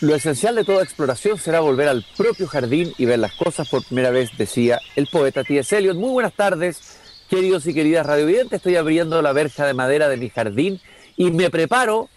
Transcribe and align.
Lo 0.00 0.14
esencial 0.14 0.54
de 0.54 0.64
toda 0.64 0.82
exploración 0.82 1.38
será 1.38 1.60
volver 1.60 1.88
al 1.88 2.04
propio 2.16 2.46
jardín 2.46 2.92
y 2.96 3.04
ver 3.04 3.18
las 3.18 3.32
cosas 3.32 3.68
por 3.68 3.84
primera 3.84 4.10
vez, 4.10 4.30
decía 4.38 4.80
el 4.96 5.06
poeta 5.06 5.44
T.S. 5.44 5.76
Eliot. 5.76 5.96
Muy 5.96 6.10
buenas 6.10 6.32
tardes, 6.32 6.98
queridos 7.28 7.66
y 7.66 7.74
queridas 7.74 8.06
radiovidentes. 8.06 8.56
Estoy 8.56 8.76
abriendo 8.76 9.20
la 9.20 9.32
verja 9.32 9.66
de 9.66 9.74
madera 9.74 10.08
de 10.08 10.16
mi 10.16 10.30
jardín 10.30 10.80
y 11.16 11.30
me 11.30 11.50
preparo 11.50 12.08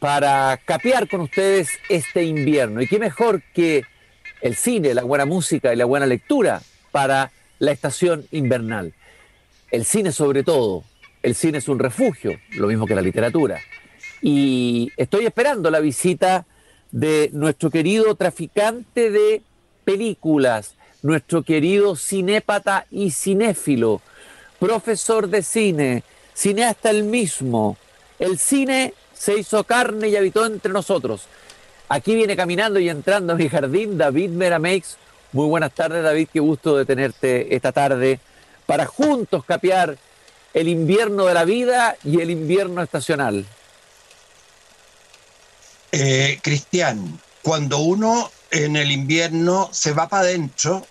para 0.00 0.58
capear 0.64 1.08
con 1.08 1.20
ustedes 1.20 1.70
este 1.88 2.24
invierno. 2.24 2.82
Y 2.82 2.88
qué 2.88 2.98
mejor 2.98 3.42
que 3.54 3.84
el 4.40 4.56
cine, 4.56 4.94
la 4.94 5.04
buena 5.04 5.24
música 5.24 5.72
y 5.72 5.76
la 5.76 5.84
buena 5.84 6.06
lectura 6.06 6.60
para 6.90 7.30
la 7.60 7.70
estación 7.70 8.26
invernal. 8.32 8.92
El 9.70 9.84
cine 9.84 10.10
sobre 10.10 10.42
todo. 10.42 10.82
El 11.22 11.36
cine 11.36 11.58
es 11.58 11.68
un 11.68 11.78
refugio, 11.78 12.40
lo 12.56 12.66
mismo 12.66 12.84
que 12.84 12.96
la 12.96 13.00
literatura. 13.00 13.60
Y 14.20 14.90
estoy 14.96 15.24
esperando 15.26 15.70
la 15.70 15.78
visita 15.78 16.44
de 16.92 17.30
nuestro 17.32 17.70
querido 17.70 18.14
traficante 18.14 19.10
de 19.10 19.42
películas, 19.84 20.74
nuestro 21.02 21.42
querido 21.42 21.96
cinépata 21.96 22.86
y 22.90 23.10
cinéfilo, 23.10 24.00
profesor 24.60 25.28
de 25.28 25.42
cine, 25.42 26.04
cineasta 26.34 26.90
el 26.90 27.04
mismo. 27.04 27.76
El 28.18 28.38
cine 28.38 28.94
se 29.12 29.38
hizo 29.38 29.64
carne 29.64 30.08
y 30.08 30.16
habitó 30.16 30.46
entre 30.46 30.72
nosotros. 30.72 31.26
Aquí 31.88 32.14
viene 32.14 32.36
caminando 32.36 32.78
y 32.78 32.88
entrando 32.88 33.32
a 33.32 33.36
mi 33.36 33.48
jardín 33.48 33.98
David 33.98 34.30
Merameix. 34.30 34.96
Muy 35.32 35.48
buenas 35.48 35.72
tardes, 35.72 36.02
David. 36.02 36.28
Qué 36.32 36.40
gusto 36.40 36.76
de 36.76 36.84
tenerte 36.84 37.54
esta 37.54 37.72
tarde 37.72 38.20
para 38.66 38.86
juntos 38.86 39.44
capear 39.44 39.96
el 40.54 40.68
invierno 40.68 41.24
de 41.24 41.34
la 41.34 41.44
vida 41.44 41.96
y 42.04 42.20
el 42.20 42.30
invierno 42.30 42.82
estacional. 42.82 43.44
Eh, 45.92 46.38
Cristian, 46.42 47.20
cuando 47.42 47.78
uno 47.78 48.30
en 48.50 48.76
el 48.76 48.90
invierno 48.90 49.68
se 49.72 49.92
va 49.92 50.08
para 50.08 50.22
adentro, 50.22 50.86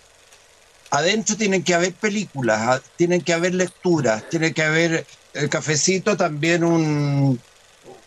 adentro 0.90 1.36
tienen 1.36 1.64
que 1.64 1.74
haber 1.74 1.92
películas, 1.94 2.60
ah, 2.62 2.80
tienen 2.96 3.20
que 3.22 3.32
haber 3.32 3.54
lecturas, 3.54 4.28
tiene 4.30 4.52
que 4.52 4.62
haber 4.62 5.06
el 5.34 5.48
cafecito, 5.48 6.16
también 6.16 6.62
un, 6.62 7.40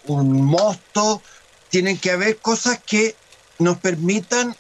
un 0.08 0.42
mosto, 0.42 1.22
tienen 1.70 1.98
que 1.98 2.12
haber 2.12 2.38
cosas 2.38 2.80
que 2.86 3.16
nos 3.60 3.78
permitan 3.78 4.56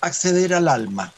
acceder 0.00 0.54
al 0.54 0.68
alma. 0.68 1.12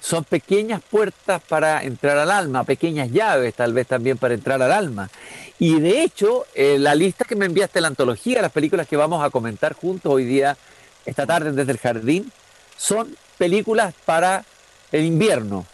Son 0.00 0.24
pequeñas 0.24 0.80
puertas 0.88 1.42
para 1.48 1.82
entrar 1.82 2.16
al 2.18 2.30
alma, 2.30 2.64
pequeñas 2.64 3.10
llaves 3.10 3.54
tal 3.54 3.72
vez 3.72 3.86
también 3.86 4.16
para 4.16 4.34
entrar 4.34 4.62
al 4.62 4.72
alma. 4.72 5.10
Y 5.58 5.80
de 5.80 6.02
hecho, 6.02 6.46
eh, 6.54 6.78
la 6.78 6.94
lista 6.94 7.24
que 7.24 7.34
me 7.34 7.46
enviaste, 7.46 7.80
la 7.80 7.88
antología, 7.88 8.42
las 8.42 8.52
películas 8.52 8.86
que 8.86 8.96
vamos 8.96 9.24
a 9.24 9.30
comentar 9.30 9.72
juntos 9.72 10.12
hoy 10.12 10.24
día, 10.24 10.56
esta 11.04 11.26
tarde 11.26 11.52
desde 11.52 11.72
el 11.72 11.78
jardín, 11.78 12.30
son 12.76 13.16
películas 13.38 13.94
para 14.04 14.44
el 14.92 15.04
invierno. 15.04 15.66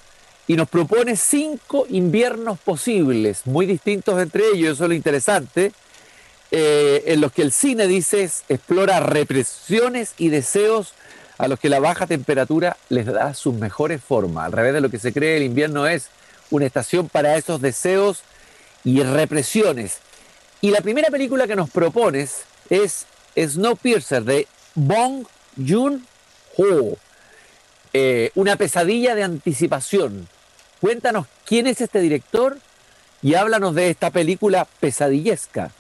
Y 0.46 0.56
nos 0.56 0.68
propone 0.68 1.16
cinco 1.16 1.86
inviernos 1.88 2.58
posibles, 2.58 3.46
muy 3.46 3.66
distintos 3.66 4.20
entre 4.20 4.42
ellos, 4.52 4.74
eso 4.74 4.84
es 4.84 4.88
lo 4.88 4.94
interesante, 4.94 5.72
eh, 6.50 7.02
en 7.06 7.20
los 7.20 7.32
que 7.32 7.42
el 7.42 7.52
cine, 7.52 7.86
dices, 7.86 8.44
explora 8.48 9.00
represiones 9.00 10.14
y 10.18 10.28
deseos 10.28 10.94
a 11.36 11.48
los 11.48 11.58
que 11.58 11.68
la 11.68 11.80
baja 11.80 12.06
temperatura 12.06 12.76
les 12.88 13.06
da 13.06 13.34
sus 13.34 13.54
mejores 13.54 14.02
formas. 14.02 14.46
Al 14.46 14.52
revés 14.52 14.72
de 14.74 14.80
lo 14.80 14.88
que 14.88 14.98
se 14.98 15.12
cree, 15.12 15.36
el 15.36 15.42
invierno 15.42 15.86
es 15.86 16.08
una 16.50 16.66
estación 16.66 17.08
para 17.08 17.36
esos 17.36 17.60
deseos 17.60 18.22
y 18.84 19.02
represiones. 19.02 19.98
Y 20.60 20.70
la 20.70 20.80
primera 20.80 21.08
película 21.08 21.46
que 21.46 21.56
nos 21.56 21.70
propones 21.70 22.42
es 22.70 23.06
Snowpiercer 23.36 24.24
de 24.24 24.46
Bong 24.74 25.26
Joon-ho. 25.56 26.96
Eh, 27.92 28.30
una 28.34 28.56
pesadilla 28.56 29.14
de 29.14 29.22
anticipación. 29.22 30.28
Cuéntanos 30.80 31.26
quién 31.44 31.66
es 31.66 31.80
este 31.80 32.00
director 32.00 32.58
y 33.22 33.34
háblanos 33.34 33.74
de 33.74 33.90
esta 33.90 34.10
película 34.10 34.66
pesadillesca. 34.80 35.70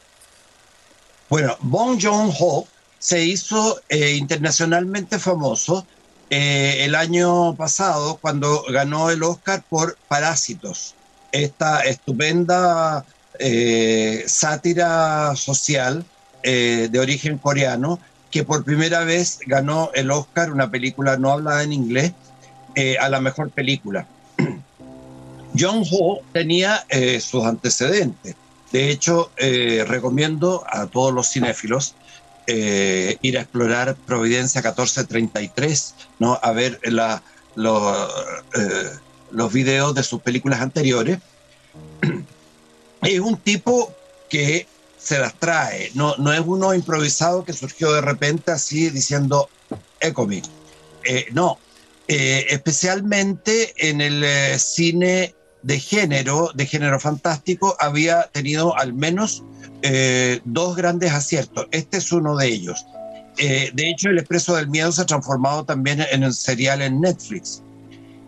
Bueno, 1.28 1.56
Bong 1.60 1.98
Joon-ho 2.00 2.66
se 2.98 3.24
hizo 3.24 3.80
eh, 3.88 4.12
internacionalmente 4.12 5.18
famoso 5.18 5.86
eh, 6.30 6.84
el 6.84 6.94
año 6.94 7.54
pasado 7.54 8.16
cuando 8.20 8.64
ganó 8.70 9.10
el 9.10 9.22
Oscar 9.22 9.62
por 9.68 9.98
Parásitos 10.08 10.94
esta 11.34 11.80
estupenda 11.80 13.04
eh, 13.40 14.22
sátira 14.26 15.34
social 15.34 16.04
eh, 16.44 16.88
de 16.90 17.00
origen 17.00 17.38
coreano 17.38 17.98
que 18.30 18.44
por 18.44 18.64
primera 18.64 19.02
vez 19.02 19.40
ganó 19.46 19.90
el 19.94 20.12
Oscar, 20.12 20.52
una 20.52 20.70
película 20.70 21.16
no 21.16 21.32
hablada 21.32 21.64
en 21.64 21.72
inglés, 21.72 22.12
eh, 22.76 22.96
a 22.98 23.08
la 23.08 23.20
mejor 23.20 23.50
película. 23.50 24.06
Jong 25.58 25.86
Ho 25.92 26.20
tenía 26.32 26.84
sus 27.20 27.44
antecedentes. 27.44 28.34
De 28.72 28.90
hecho, 28.90 29.30
recomiendo 29.86 30.64
a 30.68 30.86
todos 30.86 31.14
los 31.14 31.30
cinéfilos 31.30 31.94
ir 32.48 33.38
a 33.38 33.42
explorar 33.42 33.94
Providencia 33.94 34.62
1433, 34.62 35.94
¿no? 36.18 36.40
a 36.42 36.50
ver 36.50 36.80
la, 36.82 37.22
los 37.54 38.10
los 39.34 39.52
videos 39.52 39.94
de 39.94 40.02
sus 40.02 40.22
películas 40.22 40.60
anteriores, 40.60 41.18
es 43.02 43.20
un 43.20 43.36
tipo 43.36 43.94
que 44.30 44.66
se 44.98 45.18
las 45.18 45.34
trae, 45.34 45.90
no, 45.94 46.16
no 46.16 46.32
es 46.32 46.40
uno 46.40 46.72
improvisado 46.72 47.44
que 47.44 47.52
surgió 47.52 47.92
de 47.92 48.00
repente 48.00 48.52
así 48.52 48.88
diciendo, 48.88 49.50
Ecomi. 50.00 50.40
Eh, 51.04 51.26
no, 51.32 51.58
eh, 52.08 52.46
especialmente 52.48 53.74
en 53.76 54.00
el 54.00 54.24
eh, 54.24 54.58
cine 54.58 55.34
de 55.62 55.78
género, 55.78 56.50
de 56.54 56.66
género 56.66 56.98
fantástico, 56.98 57.76
había 57.80 58.24
tenido 58.32 58.76
al 58.76 58.94
menos 58.94 59.42
dos 60.44 60.76
grandes 60.76 61.12
aciertos. 61.12 61.66
Este 61.70 61.98
es 61.98 62.10
uno 62.10 62.36
de 62.36 62.46
ellos. 62.46 62.86
de 63.36 63.90
hecho, 63.90 64.08
El 64.08 64.18
Expreso 64.18 64.56
del 64.56 64.68
Miedo 64.68 64.90
se 64.92 65.02
ha 65.02 65.06
transformado 65.06 65.64
también 65.64 66.00
en 66.10 66.24
un 66.24 66.32
serial 66.32 66.80
en 66.80 67.02
Netflix 67.02 67.62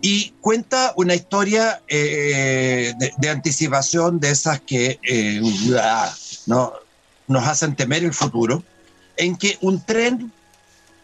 y 0.01 0.33
cuenta 0.41 0.93
una 0.95 1.15
historia 1.15 1.81
eh, 1.87 2.93
de, 3.17 3.29
anticipación 3.29 4.19
de 4.19 4.29
esas 4.29 4.61
que 4.61 4.99
eh, 5.03 5.41
no, 6.45 6.73
nos 7.27 7.47
hacen 7.47 7.75
temer 7.75 8.03
el 8.03 8.13
futuro, 8.13 8.63
en 9.17 9.35
que 9.35 9.57
un 9.61 9.83
tren 9.83 10.31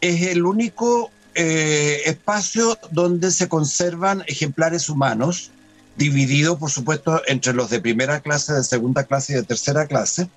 es 0.02 0.22
el 0.28 0.46
único 0.46 1.10
eh, 1.36 2.02
espacio 2.06 2.78
donde 2.92 3.32
se 3.32 3.48
conservan 3.48 4.24
ejemplares 4.28 4.90
humanos, 4.90 5.52
dividido 5.96 6.58
por 6.58 6.70
supuesto 6.70 7.22
entre 7.28 7.54
los 7.54 7.70
de 7.70 7.80
primera 7.80 8.20
clase, 8.20 8.54
de 8.54 8.64
segunda 8.64 9.06
clase 9.06 9.34
y 9.34 9.36
de 9.38 9.44
tercera 9.44 9.88
clase. 9.88 10.28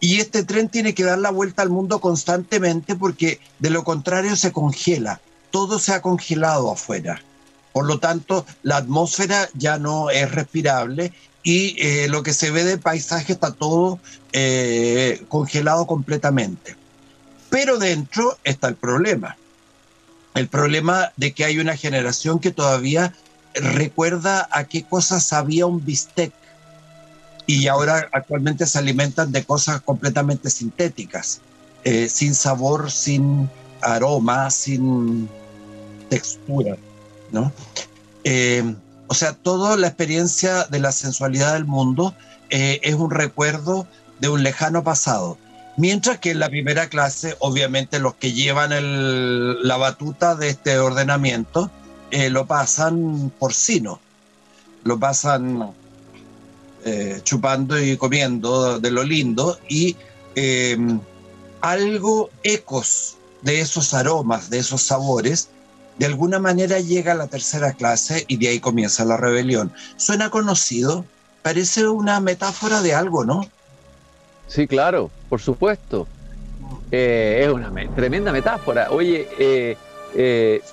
Y 0.00 0.18
este 0.18 0.44
tren 0.44 0.68
tiene 0.68 0.94
que 0.94 1.04
dar 1.04 1.18
la 1.18 1.30
vuelta 1.30 1.62
al 1.62 1.68
mundo 1.68 2.00
constantemente 2.00 2.96
porque 2.96 3.38
de 3.58 3.70
lo 3.70 3.84
contrario 3.84 4.34
se 4.34 4.50
congela. 4.50 5.20
Todo 5.50 5.78
se 5.78 5.92
ha 5.92 6.00
congelado 6.00 6.72
afuera 6.72 7.22
por 7.72 7.86
lo 7.86 7.98
tanto, 7.98 8.44
la 8.62 8.78
atmósfera 8.78 9.48
ya 9.54 9.78
no 9.78 10.10
es 10.10 10.30
respirable 10.30 11.12
y 11.42 11.76
eh, 11.78 12.08
lo 12.08 12.22
que 12.22 12.32
se 12.32 12.50
ve 12.50 12.64
de 12.64 12.78
paisaje 12.78 13.32
está 13.32 13.52
todo 13.52 13.98
eh, 14.32 15.24
congelado 15.28 15.86
completamente. 15.86 16.76
Pero 17.48 17.78
dentro 17.78 18.38
está 18.44 18.68
el 18.68 18.76
problema. 18.76 19.36
El 20.34 20.48
problema 20.48 21.12
de 21.16 21.32
que 21.32 21.44
hay 21.44 21.58
una 21.58 21.76
generación 21.76 22.38
que 22.38 22.50
todavía 22.50 23.14
recuerda 23.54 24.48
a 24.52 24.64
qué 24.64 24.84
cosas 24.84 25.24
sabía 25.24 25.66
un 25.66 25.84
bistec 25.84 26.32
y 27.46 27.66
ahora 27.66 28.08
actualmente 28.12 28.64
se 28.66 28.78
alimentan 28.78 29.32
de 29.32 29.44
cosas 29.44 29.80
completamente 29.80 30.50
sintéticas, 30.50 31.40
eh, 31.82 32.08
sin 32.08 32.34
sabor, 32.34 32.92
sin 32.92 33.50
aroma, 33.80 34.50
sin 34.50 35.28
textura. 36.08 36.76
¿No? 37.32 37.52
Eh, 38.24 38.74
o 39.06 39.14
sea, 39.14 39.32
toda 39.32 39.76
la 39.76 39.88
experiencia 39.88 40.64
de 40.64 40.78
la 40.78 40.92
sensualidad 40.92 41.54
del 41.54 41.64
mundo 41.64 42.14
eh, 42.50 42.80
es 42.82 42.94
un 42.94 43.10
recuerdo 43.10 43.86
de 44.20 44.28
un 44.28 44.42
lejano 44.42 44.84
pasado. 44.84 45.38
Mientras 45.76 46.18
que 46.18 46.32
en 46.32 46.40
la 46.40 46.48
primera 46.48 46.88
clase, 46.88 47.36
obviamente 47.38 47.98
los 47.98 48.14
que 48.14 48.32
llevan 48.32 48.70
la 49.66 49.76
batuta 49.76 50.34
de 50.34 50.50
este 50.50 50.78
ordenamiento 50.78 51.70
eh, 52.10 52.28
lo 52.28 52.46
pasan 52.46 53.32
porcino, 53.38 54.00
lo 54.84 54.98
pasan 54.98 55.72
chupando 57.24 57.78
y 57.78 57.98
comiendo 57.98 58.80
de 58.80 58.90
lo 58.90 59.04
lindo 59.04 59.58
y 59.68 59.96
algo 61.60 62.30
ecos 62.42 63.16
de 63.42 63.60
esos 63.60 63.94
aromas, 63.94 64.50
de 64.50 64.58
esos 64.58 64.82
sabores, 64.82 65.50
de 66.00 66.06
alguna 66.06 66.38
manera 66.38 66.80
llega 66.80 67.12
a 67.12 67.14
la 67.14 67.26
tercera 67.26 67.74
clase 67.74 68.24
y 68.26 68.38
de 68.38 68.48
ahí 68.48 68.58
comienza 68.58 69.04
la 69.04 69.18
rebelión. 69.18 69.70
¿Suena 69.98 70.30
conocido? 70.30 71.04
Parece 71.42 71.86
una 71.88 72.20
metáfora 72.20 72.80
de 72.80 72.94
algo, 72.94 73.26
¿no? 73.26 73.42
Sí, 74.46 74.66
claro, 74.66 75.10
por 75.28 75.42
supuesto. 75.42 76.08
es 76.90 77.52
una 77.52 77.70
tremenda 77.94 78.32
metáfora. 78.32 78.90
Oye, 78.90 79.76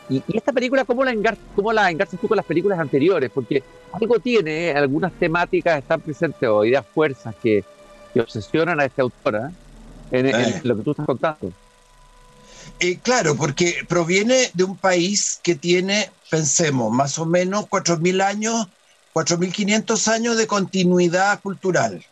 y, 0.10 0.24
esta 0.34 0.54
película, 0.54 0.86
¿cómo 0.86 1.04
la, 1.04 1.14
¿cómo 1.54 1.74
la 1.74 1.92
engarzas 1.92 2.22
tú 2.22 2.30
con 2.30 2.38
las 2.38 2.46
películas 2.46 2.80
anteriores? 2.80 3.30
Porque 3.30 3.64
algo 3.92 4.20
tiene, 4.20 4.72
algunas 4.72 5.12
temáticas 5.12 5.80
están 5.80 6.00
presentes 6.00 6.48
o 6.48 6.64
ideas 6.64 6.86
fuerzas 6.86 7.36
que, 7.44 7.66
que 8.14 8.22
obsesionan 8.22 8.80
a 8.80 8.86
esta 8.86 9.02
autora 9.02 9.52
en, 10.10 10.32
lo 10.64 10.78
que 10.78 10.84
tú 10.84 10.92
estás 10.92 11.06
contando. 11.06 11.52
Eh, 12.80 13.00
claro, 13.00 13.36
porque 13.36 13.86
proviene 13.88 14.52
de 14.54 14.64
un 14.64 14.78
país 14.78 15.40
que 15.42 15.56
tiene, 15.56 16.12
pensemos, 16.30 16.92
más 16.92 17.18
o 17.18 17.26
menos 17.26 17.66
4.000 17.66 18.22
años, 18.22 18.68
4.500 19.14 20.08
años 20.10 20.38
de 20.38 20.48
continuidad 20.48 21.40
cultural. 21.42 22.06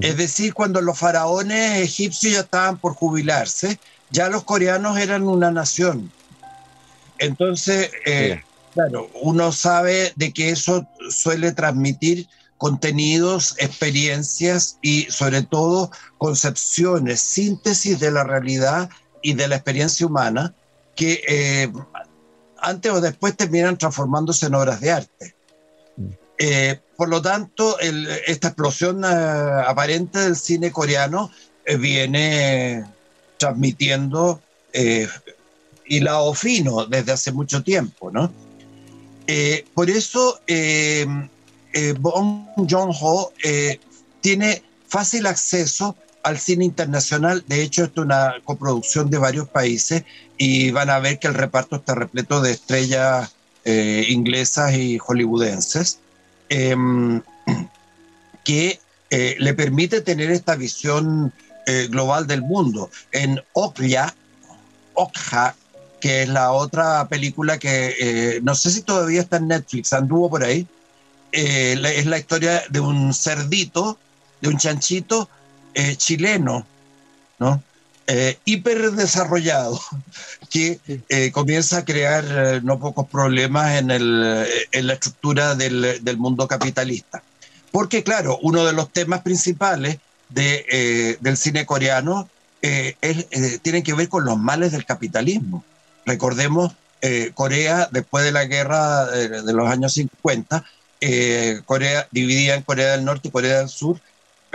Es 0.00 0.16
decir, 0.16 0.52
cuando 0.52 0.82
los 0.82 0.98
faraones 0.98 1.78
egipcios 1.78 2.34
ya 2.34 2.40
estaban 2.40 2.78
por 2.78 2.94
jubilarse, 2.94 3.78
ya 4.10 4.28
los 4.28 4.44
coreanos 4.44 4.98
eran 4.98 5.22
una 5.22 5.50
nación. 5.50 6.12
Entonces, 7.18 7.90
eh, 8.04 8.42
claro, 8.74 9.10
uno 9.22 9.52
sabe 9.52 10.12
de 10.16 10.32
que 10.32 10.50
eso 10.50 10.86
suele 11.08 11.52
transmitir 11.52 12.28
contenidos, 12.58 13.54
experiencias 13.58 14.78
y 14.82 15.04
sobre 15.10 15.42
todo 15.42 15.90
concepciones, 16.18 17.20
síntesis 17.20 17.98
de 17.98 18.10
la 18.10 18.24
realidad 18.24 18.90
y 19.22 19.34
de 19.34 19.48
la 19.48 19.56
experiencia 19.56 20.06
humana 20.06 20.54
que 20.94 21.22
eh, 21.28 21.72
antes 22.58 22.90
o 22.90 23.00
después 23.00 23.36
terminan 23.36 23.76
transformándose 23.76 24.46
en 24.46 24.54
obras 24.54 24.80
de 24.80 24.90
arte. 24.90 25.34
Eh, 26.38 26.80
por 26.96 27.08
lo 27.08 27.22
tanto, 27.22 27.78
esta 27.78 28.48
explosión 28.48 29.04
eh, 29.04 29.06
aparente 29.06 30.18
del 30.18 30.36
cine 30.36 30.72
coreano 30.72 31.30
viene 31.78 32.84
transmitiendo 33.38 34.40
hilado 35.86 36.34
fino 36.34 36.86
desde 36.86 37.12
hace 37.12 37.32
mucho 37.32 37.62
tiempo, 37.62 38.10
¿no? 38.10 38.32
por 39.74 39.90
eso, 39.90 40.40
Bong 41.98 42.46
Joon-ho 42.70 43.32
tiene 44.20 44.62
fácil 44.86 45.26
acceso 45.26 45.96
al 46.26 46.38
cine 46.38 46.64
internacional. 46.64 47.44
De 47.46 47.62
hecho, 47.62 47.84
esto 47.84 48.00
es 48.00 48.06
una 48.06 48.34
coproducción 48.44 49.10
de 49.10 49.18
varios 49.18 49.48
países 49.48 50.02
y 50.36 50.72
van 50.72 50.90
a 50.90 50.98
ver 50.98 51.20
que 51.20 51.28
el 51.28 51.34
reparto 51.34 51.76
está 51.76 51.94
repleto 51.94 52.40
de 52.42 52.50
estrellas 52.50 53.32
eh, 53.64 54.06
inglesas 54.08 54.74
y 54.74 54.98
hollywoodenses, 54.98 56.00
em, 56.48 57.22
que 58.44 58.80
eh, 59.10 59.36
le 59.38 59.54
permite 59.54 60.00
tener 60.00 60.32
esta 60.32 60.56
visión 60.56 61.32
eh, 61.66 61.86
global 61.88 62.26
del 62.26 62.42
mundo. 62.42 62.90
En 63.12 63.40
Okja, 63.52 64.12
Okja, 64.94 65.54
que 66.00 66.22
es 66.22 66.28
la 66.28 66.50
otra 66.50 67.06
película 67.08 67.56
que 67.58 68.40
no 68.42 68.54
sé 68.56 68.70
si 68.72 68.82
todavía 68.82 69.20
está 69.20 69.36
en 69.36 69.48
Netflix, 69.48 69.92
anduvo 69.92 70.28
por 70.28 70.42
ahí, 70.42 70.66
es 71.32 72.06
la 72.06 72.18
historia 72.18 72.62
de 72.68 72.80
un 72.80 73.14
cerdito, 73.14 73.98
de 74.40 74.48
un 74.48 74.58
chanchito 74.58 75.28
eh, 75.78 75.94
chileno, 75.96 76.66
¿no? 77.38 77.62
Eh, 78.06 78.38
hiper 78.46 78.92
desarrollado, 78.92 79.78
que 80.50 80.80
eh, 81.10 81.30
comienza 81.32 81.78
a 81.78 81.84
crear 81.84 82.64
no 82.64 82.78
pocos 82.78 83.06
problemas 83.08 83.76
en, 83.76 83.90
el, 83.90 84.46
en 84.72 84.86
la 84.86 84.94
estructura 84.94 85.54
del, 85.54 86.02
del, 86.02 86.16
mundo 86.16 86.48
capitalista. 86.48 87.22
Porque, 87.72 88.02
claro, 88.02 88.38
uno 88.40 88.64
de 88.64 88.72
los 88.72 88.90
temas 88.90 89.20
principales 89.20 89.98
de, 90.30 91.18
del 91.20 91.36
cine 91.36 91.66
coreano 91.66 92.26
es, 92.62 93.26
tiene 93.60 93.82
que 93.82 93.92
ver 93.92 94.08
con 94.08 94.24
los 94.24 94.38
males 94.38 94.72
del 94.72 94.86
capitalismo. 94.86 95.62
Recordemos, 96.06 96.72
Corea, 97.34 97.90
después 97.92 98.24
de 98.24 98.32
la 98.32 98.46
guerra 98.46 99.04
de, 99.04 99.42
de 99.42 99.52
los 99.52 99.68
años 99.68 99.92
50, 99.92 100.64
Corea 101.66 102.08
dividida 102.12 102.54
en 102.54 102.62
Corea 102.62 102.92
del 102.92 103.04
Norte 103.04 103.28
y 103.28 103.30
Corea 103.30 103.58
del 103.58 103.68
Sur, 103.68 104.00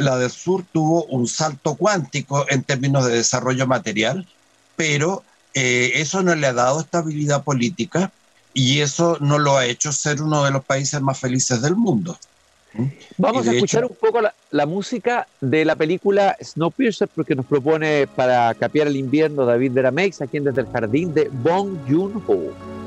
la 0.01 0.17
del 0.17 0.31
sur 0.31 0.63
tuvo 0.71 1.05
un 1.05 1.27
salto 1.27 1.75
cuántico 1.75 2.45
en 2.49 2.63
términos 2.63 3.05
de 3.05 3.15
desarrollo 3.15 3.67
material, 3.67 4.27
pero 4.75 5.23
eh, 5.53 5.91
eso 5.95 6.23
no 6.23 6.35
le 6.35 6.47
ha 6.47 6.53
dado 6.53 6.81
estabilidad 6.81 7.43
política 7.43 8.11
y 8.53 8.79
eso 8.79 9.17
no 9.19 9.39
lo 9.39 9.57
ha 9.57 9.65
hecho 9.65 9.91
ser 9.91 10.21
uno 10.21 10.43
de 10.43 10.51
los 10.51 10.63
países 10.63 11.01
más 11.01 11.19
felices 11.19 11.61
del 11.61 11.75
mundo. 11.75 12.17
¿Mm? 12.73 12.85
Vamos 13.17 13.47
a 13.47 13.53
escuchar 13.53 13.85
un 13.85 13.95
poco 13.95 14.21
la, 14.21 14.65
música 14.65 15.27
de 15.41 15.65
la 15.65 15.75
película 15.75 16.37
Snowpiercer 16.41 17.09
porque 17.13 17.35
nos 17.35 17.45
propone 17.45 18.07
para 18.07 18.53
capear 18.53 18.87
el 18.87 18.95
invierno 18.95 19.45
David 19.45 19.73
Veramex 19.73 20.21
aquí 20.21 20.37
en 20.37 20.45
Desde 20.45 20.61
el 20.61 20.67
Jardín 20.67 21.13
de 21.13 21.29
Bong 21.31 21.77
Joon-ho. 21.89 22.80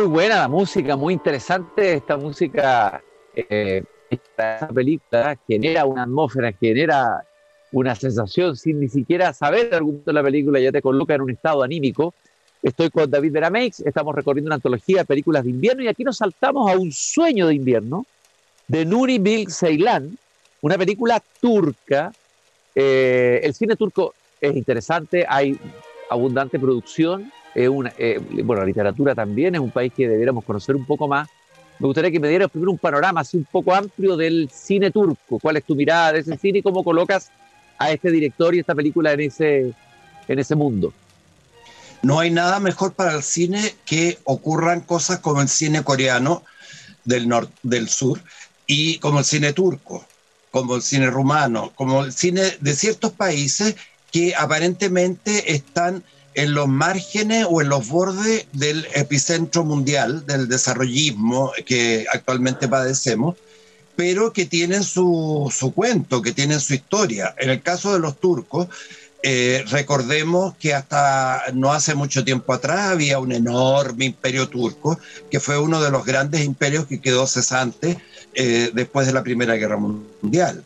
Muy 0.00 0.08
buena 0.08 0.36
la 0.36 0.48
música, 0.48 0.96
muy 0.96 1.12
interesante 1.12 1.92
esta 1.92 2.16
música. 2.16 3.02
Eh, 3.36 3.84
esta 4.08 4.66
película 4.68 5.38
genera 5.46 5.84
una 5.84 6.04
atmósfera, 6.04 6.54
genera 6.54 7.22
una 7.70 7.94
sensación 7.94 8.56
sin 8.56 8.80
ni 8.80 8.88
siquiera 8.88 9.34
saber 9.34 9.74
algún 9.74 9.76
argumento 9.76 10.10
de 10.10 10.14
la 10.14 10.22
película, 10.22 10.58
ya 10.58 10.72
te 10.72 10.80
coloca 10.80 11.14
en 11.14 11.20
un 11.20 11.30
estado 11.32 11.62
anímico. 11.62 12.14
Estoy 12.62 12.88
con 12.88 13.10
David 13.10 13.30
Verameix, 13.30 13.80
estamos 13.80 14.14
recorriendo 14.14 14.48
una 14.48 14.54
antología 14.54 15.00
de 15.00 15.04
películas 15.04 15.44
de 15.44 15.50
invierno 15.50 15.82
y 15.82 15.88
aquí 15.88 16.02
nos 16.02 16.16
saltamos 16.16 16.72
a 16.72 16.78
un 16.78 16.90
sueño 16.92 17.48
de 17.48 17.56
invierno 17.56 18.06
de 18.68 18.86
Nuri 18.86 19.18
Bilge 19.18 19.52
Ceylan, 19.52 20.16
una 20.62 20.78
película 20.78 21.22
turca. 21.42 22.10
Eh, 22.74 23.40
el 23.42 23.52
cine 23.52 23.76
turco 23.76 24.14
es 24.40 24.56
interesante, 24.56 25.26
hay 25.28 25.58
abundante 26.08 26.58
producción, 26.58 27.30
una, 27.56 27.92
eh, 27.98 28.20
bueno, 28.44 28.62
la 28.62 28.66
literatura 28.66 29.14
también 29.14 29.54
es 29.54 29.60
un 29.60 29.70
país 29.70 29.92
que 29.94 30.08
debiéramos 30.08 30.44
conocer 30.44 30.76
un 30.76 30.84
poco 30.84 31.08
más. 31.08 31.28
Me 31.78 31.86
gustaría 31.86 32.10
que 32.10 32.20
me 32.20 32.28
dieras 32.28 32.50
primero 32.50 32.70
un 32.70 32.78
panorama 32.78 33.22
así 33.22 33.36
un 33.36 33.46
poco 33.50 33.74
amplio 33.74 34.16
del 34.16 34.50
cine 34.52 34.90
turco. 34.90 35.38
¿Cuál 35.40 35.56
es 35.56 35.64
tu 35.64 35.74
mirada 35.74 36.12
de 36.12 36.20
ese 36.20 36.36
cine 36.36 36.58
y 36.58 36.62
cómo 36.62 36.84
colocas 36.84 37.30
a 37.78 37.90
este 37.90 38.10
director 38.10 38.54
y 38.54 38.60
esta 38.60 38.74
película 38.74 39.12
en 39.12 39.20
ese, 39.20 39.72
en 40.28 40.38
ese 40.38 40.54
mundo? 40.54 40.92
No 42.02 42.20
hay 42.20 42.30
nada 42.30 42.60
mejor 42.60 42.92
para 42.92 43.14
el 43.14 43.22
cine 43.22 43.74
que 43.84 44.18
ocurran 44.24 44.80
cosas 44.80 45.18
como 45.18 45.42
el 45.42 45.48
cine 45.48 45.82
coreano 45.82 46.44
del, 47.04 47.28
norte, 47.28 47.52
del 47.62 47.88
sur 47.88 48.20
y 48.66 48.98
como 48.98 49.18
el 49.18 49.24
cine 49.24 49.52
turco, 49.52 50.04
como 50.50 50.76
el 50.76 50.82
cine 50.82 51.10
rumano, 51.10 51.72
como 51.74 52.04
el 52.04 52.12
cine 52.12 52.42
de 52.60 52.74
ciertos 52.74 53.12
países 53.12 53.76
que 54.12 54.34
aparentemente 54.34 55.54
están 55.54 56.02
en 56.40 56.54
los 56.54 56.68
márgenes 56.68 57.46
o 57.50 57.60
en 57.60 57.68
los 57.68 57.86
bordes 57.88 58.46
del 58.52 58.86
epicentro 58.94 59.62
mundial 59.62 60.24
del 60.24 60.48
desarrollismo 60.48 61.52
que 61.66 62.06
actualmente 62.10 62.66
padecemos, 62.66 63.36
pero 63.94 64.32
que 64.32 64.46
tienen 64.46 64.82
su, 64.82 65.52
su 65.54 65.74
cuento, 65.74 66.22
que 66.22 66.32
tienen 66.32 66.58
su 66.60 66.72
historia. 66.72 67.34
En 67.36 67.50
el 67.50 67.60
caso 67.60 67.92
de 67.92 67.98
los 67.98 68.18
turcos, 68.18 68.68
eh, 69.22 69.64
recordemos 69.68 70.54
que 70.56 70.72
hasta 70.72 71.42
no 71.52 71.74
hace 71.74 71.94
mucho 71.94 72.24
tiempo 72.24 72.54
atrás 72.54 72.92
había 72.92 73.18
un 73.18 73.32
enorme 73.32 74.06
imperio 74.06 74.48
turco, 74.48 74.98
que 75.30 75.40
fue 75.40 75.58
uno 75.58 75.82
de 75.82 75.90
los 75.90 76.06
grandes 76.06 76.42
imperios 76.42 76.86
que 76.86 77.02
quedó 77.02 77.26
cesante 77.26 77.98
eh, 78.32 78.70
después 78.72 79.06
de 79.06 79.12
la 79.12 79.22
Primera 79.22 79.56
Guerra 79.56 79.76
Mundial. 79.76 80.64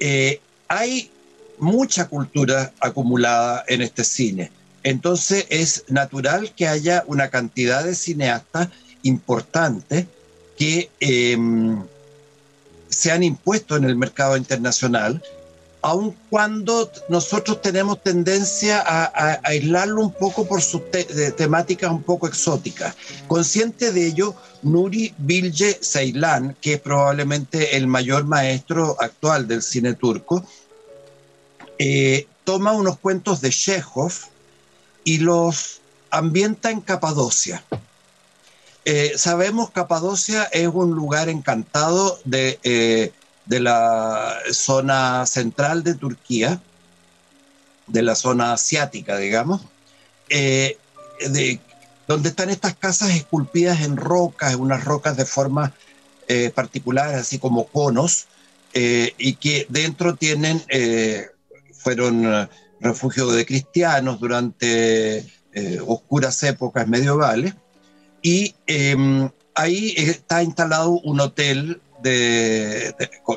Eh, 0.00 0.40
hay 0.66 1.12
mucha 1.60 2.08
cultura 2.08 2.72
acumulada 2.80 3.64
en 3.68 3.82
este 3.82 4.04
cine. 4.04 4.50
Entonces 4.82 5.46
es 5.50 5.84
natural 5.88 6.52
que 6.56 6.66
haya 6.66 7.04
una 7.06 7.28
cantidad 7.28 7.84
de 7.84 7.94
cineastas 7.94 8.68
importantes 9.02 10.06
que 10.56 10.90
em, 11.00 11.82
se 12.88 13.12
han 13.12 13.22
impuesto 13.22 13.76
en 13.76 13.84
el 13.84 13.96
mercado 13.96 14.36
internacional 14.36 15.22
aun 15.82 16.14
cuando 16.28 16.90
nosotros 17.08 17.62
tenemos 17.62 18.02
tendencia 18.02 18.82
a, 18.86 19.40
aislarlo 19.44 20.02
un 20.02 20.12
poco 20.12 20.46
por 20.46 20.60
sus 20.60 20.82
temáticas 21.36 21.90
un 21.90 22.02
poco 22.02 22.26
exóticas. 22.26 22.94
Consciente 23.26 23.92
de 23.92 24.06
ello, 24.06 24.34
Nuri 24.62 25.14
Bilge 25.18 25.78
Ceylan, 25.82 26.56
que 26.60 26.74
es 26.74 26.80
probablemente 26.80 27.76
el 27.76 27.86
mayor 27.86 28.24
maestro 28.24 28.96
actual 29.00 29.48
del 29.48 29.62
cine 29.62 29.94
turco, 29.94 30.44
eh, 31.82 32.26
toma 32.44 32.72
unos 32.72 32.98
cuentos 32.98 33.40
de 33.40 33.48
Chekhov 33.48 34.12
y 35.02 35.16
los 35.16 35.80
ambienta 36.10 36.70
en 36.70 36.82
Capadocia. 36.82 37.64
Eh, 38.84 39.14
sabemos 39.16 39.70
Capadocia 39.70 40.44
es 40.52 40.68
un 40.68 40.90
lugar 40.90 41.30
encantado 41.30 42.20
de 42.24 42.60
eh, 42.64 43.12
de 43.46 43.60
la 43.60 44.36
zona 44.52 45.24
central 45.24 45.82
de 45.82 45.94
Turquía, 45.94 46.60
de 47.86 48.02
la 48.02 48.14
zona 48.14 48.52
asiática, 48.52 49.16
digamos, 49.16 49.62
eh, 50.28 50.76
de, 51.30 51.60
donde 52.06 52.28
están 52.28 52.50
estas 52.50 52.76
casas 52.76 53.10
esculpidas 53.10 53.80
en 53.80 53.96
rocas, 53.96 54.54
unas 54.54 54.84
rocas 54.84 55.16
de 55.16 55.24
forma 55.24 55.72
eh, 56.28 56.50
particular, 56.54 57.14
así 57.14 57.38
como 57.38 57.68
conos, 57.68 58.26
y 58.72 59.34
que 59.34 59.66
dentro 59.68 60.14
tienen, 60.14 60.62
fueron 61.82 62.48
refugio 62.80 63.28
de 63.30 63.44
cristianos 63.44 64.20
durante 64.20 65.26
oscuras 65.86 66.42
épocas 66.42 66.86
medievales, 66.86 67.54
y 68.22 68.54
em, 68.66 69.30
ahí 69.54 69.94
está 69.96 70.42
instalado 70.42 70.90
un 70.90 71.20
hotel 71.20 71.80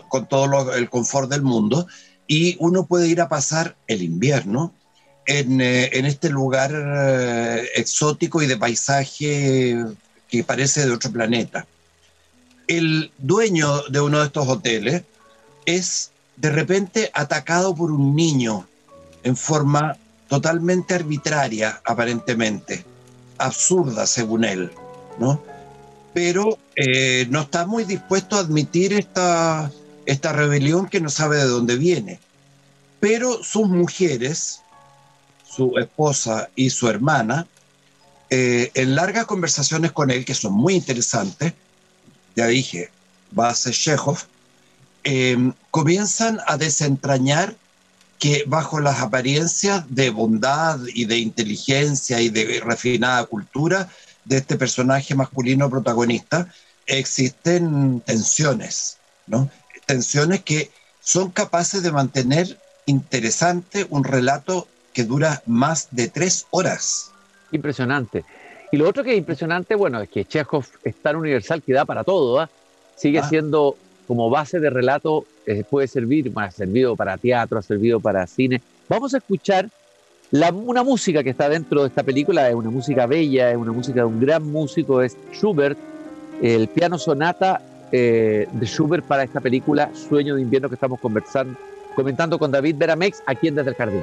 con, 0.09 0.27
todo 0.27 0.73
el 0.73 0.89
confort 0.89 1.29
del 1.29 1.41
mundo 1.41 1.88
y 2.27 2.55
uno 2.59 2.85
puede 2.85 3.07
ir 3.07 3.21
a 3.21 3.29
pasar 3.29 3.75
el 3.88 4.01
invierno 4.01 4.73
en, 5.25 5.62
eh, 5.62 5.89
este 5.93 6.29
lugar 6.29 6.71
eh, 6.73 7.69
exótico 7.75 8.41
y 8.41 8.47
de 8.47 8.57
paisaje 8.57 9.85
que 10.29 10.43
parece 10.43 10.85
de 10.85 10.93
otro 10.93 11.12
planeta. 11.12 11.65
El 12.67 13.12
dueño 13.17 13.83
de 13.89 14.00
uno 14.00 14.19
de 14.19 14.25
estos 14.25 14.47
hoteles 14.47 15.03
es 15.65 16.12
de 16.35 16.49
repente 16.49 17.11
atacado 17.13 17.75
por 17.75 17.91
un 17.91 18.15
niño 18.15 18.67
en 19.23 19.35
forma 19.35 19.97
totalmente 20.27 20.93
arbitraria, 20.93 21.81
aparentemente, 21.85 22.83
absurda 23.37 24.05
según 24.05 24.43
él, 24.43 24.71
¿no? 25.19 25.41
pero 26.13 26.59
eh, 26.75 27.25
no 27.29 27.41
está 27.41 27.65
muy 27.65 27.83
dispuesto 27.83 28.35
a 28.35 28.39
admitir 28.39 28.93
esta, 28.93 29.71
esta 30.05 30.31
rebelión 30.31 30.87
que 30.87 31.01
no 31.01 31.09
sabe 31.09 31.37
de 31.37 31.45
dónde 31.45 31.75
viene. 31.75 32.19
Pero 32.99 33.43
sus 33.43 33.67
mujeres, 33.67 34.61
su 35.43 35.77
esposa 35.77 36.49
y 36.55 36.69
su 36.69 36.87
hermana, 36.87 37.47
eh, 38.29 38.71
en 38.75 38.95
largas 38.95 39.25
conversaciones 39.25 39.91
con 39.91 40.11
él, 40.11 40.23
que 40.23 40.35
son 40.35 40.53
muy 40.53 40.75
interesantes, 40.75 41.53
ya 42.35 42.47
dije, 42.47 42.89
base 43.31 43.71
Chekhov, 43.71 44.19
eh, 45.03 45.51
comienzan 45.72 46.39
a 46.48 46.57
desentrañar 46.57 47.55
que 48.19 48.43
bajo 48.48 48.79
las 48.79 49.01
apariencias 49.01 49.83
de 49.89 50.10
bondad 50.10 50.79
y 50.93 51.05
de 51.05 51.17
inteligencia 51.17 52.22
y 52.22 52.29
de 52.29 52.62
refinada 52.63 53.25
cultura, 53.25 53.89
de 54.24 54.38
este 54.38 54.55
personaje 54.55 55.13
masculino 55.13 55.69
protagonista, 55.69 56.48
existen 56.88 58.00
tensiones, 58.01 58.98
¿no? 59.27 59.50
Tensiones 59.86 60.41
que 60.43 60.72
son 61.01 61.31
capaces 61.31 61.83
de 61.83 61.91
mantener 61.91 62.57
interesante 62.86 63.86
un 63.89 64.03
relato 64.03 64.67
que 64.93 65.03
dura 65.03 65.41
más 65.45 65.89
de 65.91 66.07
tres 66.07 66.45
horas. 66.51 67.12
Impresionante. 67.51 68.24
Y 68.72 68.77
lo 68.77 68.88
otro 68.88 69.03
que 69.03 69.12
es 69.12 69.17
impresionante, 69.17 69.75
bueno, 69.75 70.01
es 70.01 70.10
que 70.10 70.25
Chekhov 70.25 70.65
es 70.83 70.95
tan 70.95 71.15
universal 71.15 71.62
que 71.62 71.74
da 71.74 71.86
para 71.86 72.03
todo, 72.03 72.39
¿ah? 72.39 72.50
sigue 72.95 73.19
ah. 73.19 73.27
siendo 73.27 73.77
como 74.07 74.29
base 74.29 74.60
de 74.60 74.69
relato, 74.69 75.25
eh, 75.45 75.63
puede 75.69 75.88
servir, 75.88 76.31
ha 76.36 76.51
servido 76.51 76.95
para 76.95 77.17
teatro, 77.17 77.60
ha 77.60 77.62
servido 77.62 78.00
para 78.00 78.25
cine. 78.27 78.62
Vamos 78.89 79.13
a 79.13 79.17
escuchar 79.17 79.69
una 80.51 80.83
música 80.83 81.24
que 81.24 81.29
está 81.29 81.48
dentro 81.48 81.81
de 81.83 81.89
esta 81.89 82.01
película 82.01 82.50
es 82.50 82.55
una 82.55 82.72
música 82.72 83.05
bella, 83.05 83.51
es 83.51 83.57
una 83.57 83.72
música 83.72 84.00
de 84.00 84.05
un 84.05 84.19
gran 84.19 84.43
músico, 84.43 85.01
es 85.01 85.15
Schubert, 85.31 85.77
el 86.41 86.67
piano 86.69 86.98
sonata 86.98 87.62
eh, 87.91 88.48
de 88.51 88.65
Schubert 88.65 89.05
para 89.05 89.24
esta 89.24 89.39
película 89.39 89.91
Sueño 89.93 90.36
de 90.36 90.41
invierno 90.41 90.69
que 90.69 90.75
estamos 90.75 91.00
conversando, 91.00 91.55
comentando 91.95 92.39
con 92.39 92.51
David 92.51 92.75
Beramex 92.77 93.22
aquí 93.27 93.48
en 93.48 93.55
Desde 93.55 93.69
el 93.69 93.75
Jardín. 93.75 94.01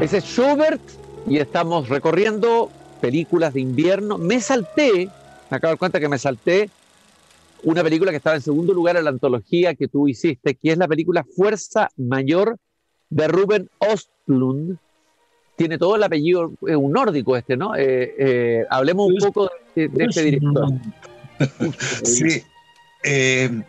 Ese 0.00 0.18
es 0.18 0.24
Schubert 0.24 0.82
y 1.26 1.38
estamos 1.38 1.88
recorriendo 1.88 2.70
películas 3.00 3.54
de 3.54 3.60
invierno. 3.60 4.18
Me 4.18 4.40
salté, 4.42 5.08
me 5.50 5.56
acabo 5.56 5.68
de 5.68 5.72
dar 5.72 5.78
cuenta 5.78 5.98
que 5.98 6.08
me 6.08 6.18
salté 6.18 6.68
una 7.62 7.82
película 7.82 8.10
que 8.10 8.18
estaba 8.18 8.36
en 8.36 8.42
segundo 8.42 8.74
lugar 8.74 8.98
en 8.98 9.04
la 9.04 9.10
antología 9.10 9.74
que 9.74 9.88
tú 9.88 10.06
hiciste, 10.06 10.54
que 10.54 10.72
es 10.72 10.76
la 10.76 10.86
película 10.86 11.24
Fuerza 11.24 11.88
Mayor 11.96 12.58
de 13.08 13.26
Ruben 13.26 13.70
Ostlund. 13.78 14.76
Tiene 15.56 15.78
todo 15.78 15.96
el 15.96 16.02
apellido, 16.02 16.52
es 16.66 16.76
un 16.76 16.92
nórdico 16.92 17.34
este, 17.34 17.56
¿no? 17.56 17.74
Eh, 17.74 18.14
eh, 18.18 18.66
hablemos 18.68 19.10
un 19.10 19.18
poco 19.18 19.50
de, 19.74 19.90
este 19.98 20.22
director. 20.22 20.72
Sí. 22.02 22.42
Eh, 23.02 23.62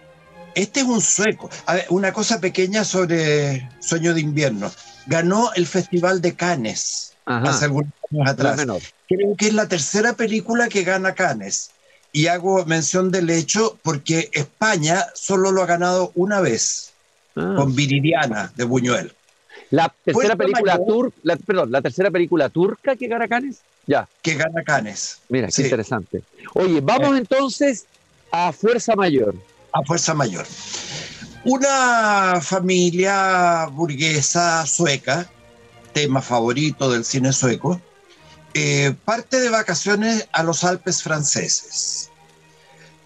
este 0.56 0.82
es 0.82 0.86
un 0.86 1.00
sueco. 1.00 1.50
A 1.66 1.76
ver, 1.76 1.86
una 1.90 2.12
cosa 2.12 2.42
pequeña 2.42 2.84
sobre 2.84 3.70
Sueño 3.80 4.14
de 4.14 4.22
Invierno 4.22 4.70
ganó 5.08 5.52
el 5.56 5.66
Festival 5.66 6.22
de 6.22 6.36
Cannes 6.36 7.14
hace 7.26 7.66
algunos 7.66 7.92
años 8.12 8.30
atrás. 8.30 8.66
Creo 9.08 9.36
que 9.36 9.48
es 9.48 9.54
la 9.54 9.68
tercera 9.68 10.14
película 10.14 10.70
que 10.70 10.84
gana 10.84 11.14
Cannes. 11.14 11.72
Y 12.14 12.28
hago 12.28 12.66
mención 12.66 13.12
del 13.12 13.30
hecho 13.30 13.78
porque 13.84 14.30
España 14.34 15.06
solo 15.14 15.52
lo 15.52 15.62
ha 15.62 15.66
ganado 15.66 16.12
una 16.16 16.40
vez, 16.40 16.94
ah. 17.36 17.54
con 17.58 17.76
Viridiana 17.76 18.52
de 18.56 18.64
Buñuel. 18.64 19.14
La 19.70 19.94
tercera 20.04 20.36
película 20.36 20.78
turca, 20.78 21.18
perdón, 21.46 21.72
la 21.72 21.82
tercera 21.82 22.10
película 22.10 22.50
turca 22.50 22.96
que 22.96 23.08
gana 23.08 23.28
Cannes, 23.28 23.60
ya. 23.86 24.08
Que 24.22 24.36
gana 24.36 24.64
Cannes. 24.64 25.20
Mira, 25.30 25.50
qué 25.54 25.64
interesante. 25.64 26.24
Oye, 26.54 26.82
vamos 26.82 27.16
eh. 27.16 27.20
entonces 27.20 27.86
a 28.32 28.52
Fuerza 28.52 28.96
Mayor. 28.96 29.36
A 29.74 29.82
Fuerza 29.84 30.14
Mayor. 30.14 30.46
Una 31.44 32.42
familia 32.42 33.68
burguesa 33.72 34.66
sueca, 34.66 35.30
tema 35.94 36.22
favorito 36.22 36.90
del 36.90 37.06
cine 37.06 37.32
sueco, 37.32 37.80
eh, 38.54 38.94
parte 39.06 39.40
de 39.40 39.50
vacaciones 39.50 40.28
a 40.34 40.44
los 40.44 40.64
Alpes 40.64 41.04
franceses. 41.04 42.10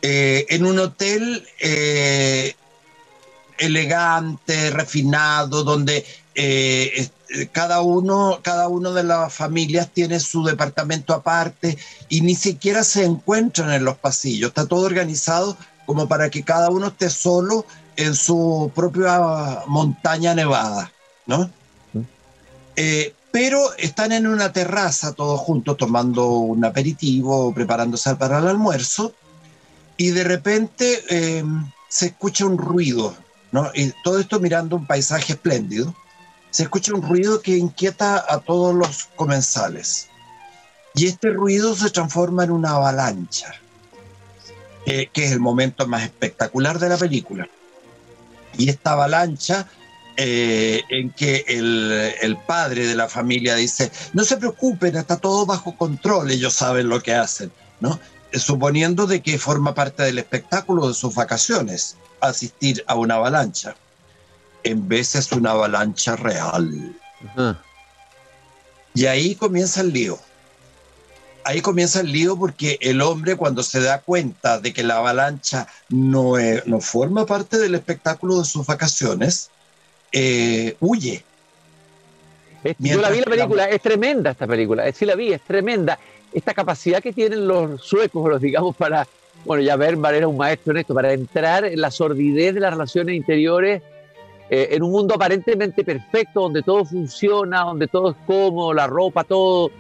Eh, 0.01 0.45
en 0.49 0.65
un 0.65 0.79
hotel 0.79 1.45
eh, 1.59 2.55
elegante, 3.57 4.71
refinado, 4.71 5.63
donde 5.63 6.05
cada, 7.51 7.81
uno, 7.81 8.39
cada 8.41 8.67
uno 8.69 8.93
de 8.93 9.03
las 9.03 9.33
familias 9.33 9.89
tiene 9.93 10.19
su 10.19 10.43
departamento 10.43 11.13
aparte 11.13 11.77
y 12.09 12.21
ni 12.21 12.35
siquiera 12.35 12.83
se 12.83 13.03
encuentran 13.03 13.71
en 13.71 13.83
los 13.83 13.97
pasillos. 13.97 14.49
Está 14.49 14.65
todo 14.65 14.85
organizado 14.85 15.57
como 15.85 16.07
para 16.07 16.29
que 16.29 16.43
cada 16.43 16.69
uno 16.69 16.87
esté 16.87 17.09
solo 17.09 17.65
en 17.95 18.15
su 18.15 18.71
propia 18.73 19.63
montaña 19.67 20.33
nevada, 20.33 20.91
¿no? 21.25 21.49
Eh, 22.75 23.13
pero 23.31 23.59
están 23.77 24.11
en 24.11 24.27
una 24.27 24.51
terraza 24.51 25.13
todos 25.13 25.39
juntos 25.39 25.77
tomando 25.77 26.27
un 26.29 26.65
aperitivo, 26.65 27.53
preparándose 27.53 28.15
para 28.15 28.39
el 28.39 28.47
almuerzo, 28.47 29.13
y 29.97 30.09
de 30.09 30.23
repente 30.23 31.03
eh, 31.09 31.43
se 31.87 32.07
escucha 32.07 32.45
un 32.45 32.57
ruido, 32.57 33.15
¿no? 33.51 33.69
Y 33.73 33.93
todo 34.03 34.19
esto 34.19 34.39
mirando 34.39 34.75
un 34.75 34.87
paisaje 34.87 35.33
espléndido, 35.33 35.93
se 36.49 36.63
escucha 36.63 36.93
un 36.93 37.01
ruido 37.01 37.41
que 37.41 37.57
inquieta 37.57 38.25
a 38.27 38.39
todos 38.39 38.75
los 38.75 39.05
comensales. 39.15 40.07
Y 40.93 41.07
este 41.07 41.29
ruido 41.29 41.73
se 41.75 41.89
transforma 41.89 42.43
en 42.43 42.51
una 42.51 42.71
avalancha. 42.71 43.53
que 44.85 45.09
es 45.13 45.31
el 45.31 45.39
momento 45.39 45.87
más 45.87 46.03
espectacular 46.03 46.79
de 46.79 46.89
la 46.89 46.97
película. 46.97 47.47
Y 48.57 48.69
esta 48.69 48.93
avalancha 48.93 49.67
eh, 50.17 50.83
en 50.89 51.09
que 51.11 51.45
el, 51.47 52.37
padre 52.45 52.85
de 52.85 52.95
la 52.95 53.07
familia 53.07 53.55
dice, 53.55 53.91
no 54.13 54.23
se 54.23 54.37
preocupen, 54.37 54.95
está 54.95 55.17
todo 55.17 55.45
bajo 55.45 55.75
control, 55.77 56.31
ellos 56.31 56.53
saben 56.53 56.89
lo 56.89 57.01
que 57.01 57.13
hacen, 57.13 57.51
¿no? 57.79 57.99
Suponiendo 58.33 59.07
de 59.07 59.21
que 59.21 59.39
forma 59.39 59.73
parte 59.73 60.03
del 60.03 60.19
espectáculo 60.19 60.87
de 60.87 60.93
sus 60.93 61.15
vacaciones, 61.15 61.97
asistir 62.19 62.83
a 62.87 62.95
una 62.95 63.15
avalancha. 63.15 63.75
En 64.63 64.87
vez 64.87 65.15
es 65.15 65.31
una 65.31 65.51
avalancha 65.51 66.15
real. 66.15 66.95
Y 68.93 69.05
ahí 69.05 69.35
comienza 69.35 69.81
el 69.81 69.91
lío. 69.91 70.19
Ahí 71.43 71.61
comienza 71.61 72.01
el 72.01 72.11
lío 72.11 72.37
porque 72.37 72.77
el 72.81 73.01
hombre 73.01 73.35
cuando 73.35 73.63
se 73.63 73.81
da 73.81 74.01
cuenta 74.01 74.59
de 74.59 74.73
que 74.73 74.83
la 74.83 74.97
avalancha 74.97 75.67
no, 75.89 76.33
no 76.65 76.81
forma 76.81 77.25
parte 77.25 77.57
del 77.57 77.75
espectáculo 77.75 78.39
de 78.39 78.45
sus 78.45 78.65
vacaciones, 78.65 79.49
eh, 80.11 80.75
huye. 80.79 81.23
yo 82.79 83.01
la 83.01 83.09
vi 83.09 83.19
la 83.19 83.25
película, 83.25 83.69
es 83.69 83.81
tremenda 83.81 84.31
esta 84.31 84.45
película, 84.45 84.91
sí 84.91 85.05
la 85.05 85.15
vi, 85.15 85.33
es 85.33 85.41
tremenda. 85.41 85.97
Esta 86.33 86.53
capacidad 86.53 87.01
que 87.01 87.11
tienen 87.11 87.47
los 87.47 87.81
suecos, 87.81 88.29
los 88.29 88.41
digamos, 88.41 88.75
para, 88.75 89.07
bueno, 89.45 89.63
ya 89.63 89.75
ver, 89.75 89.97
era 90.13 90.27
un 90.27 90.37
maestro 90.37 90.71
en 90.71 90.77
esto, 90.77 90.93
para 90.93 91.11
entrar 91.11 91.65
en 91.65 91.81
la 91.81 91.91
sordidez 91.91 92.53
de 92.53 92.59
las 92.61 92.71
relaciones 92.71 93.15
interiores 93.15 93.81
eh, 94.53 94.75
en 94.75 94.83
un 94.83 94.91
mundo 94.91 95.15
aparentemente 95.15 95.83
perfecto, 95.83 96.41
donde 96.41 96.61
todo 96.61 96.83
funciona, 96.83 97.61
donde 97.61 97.87
todo 97.87 98.11
es 98.11 98.17
cómodo, 98.27 98.73
la 98.73 98.85
ropa, 98.85 99.23
todo 99.23 99.71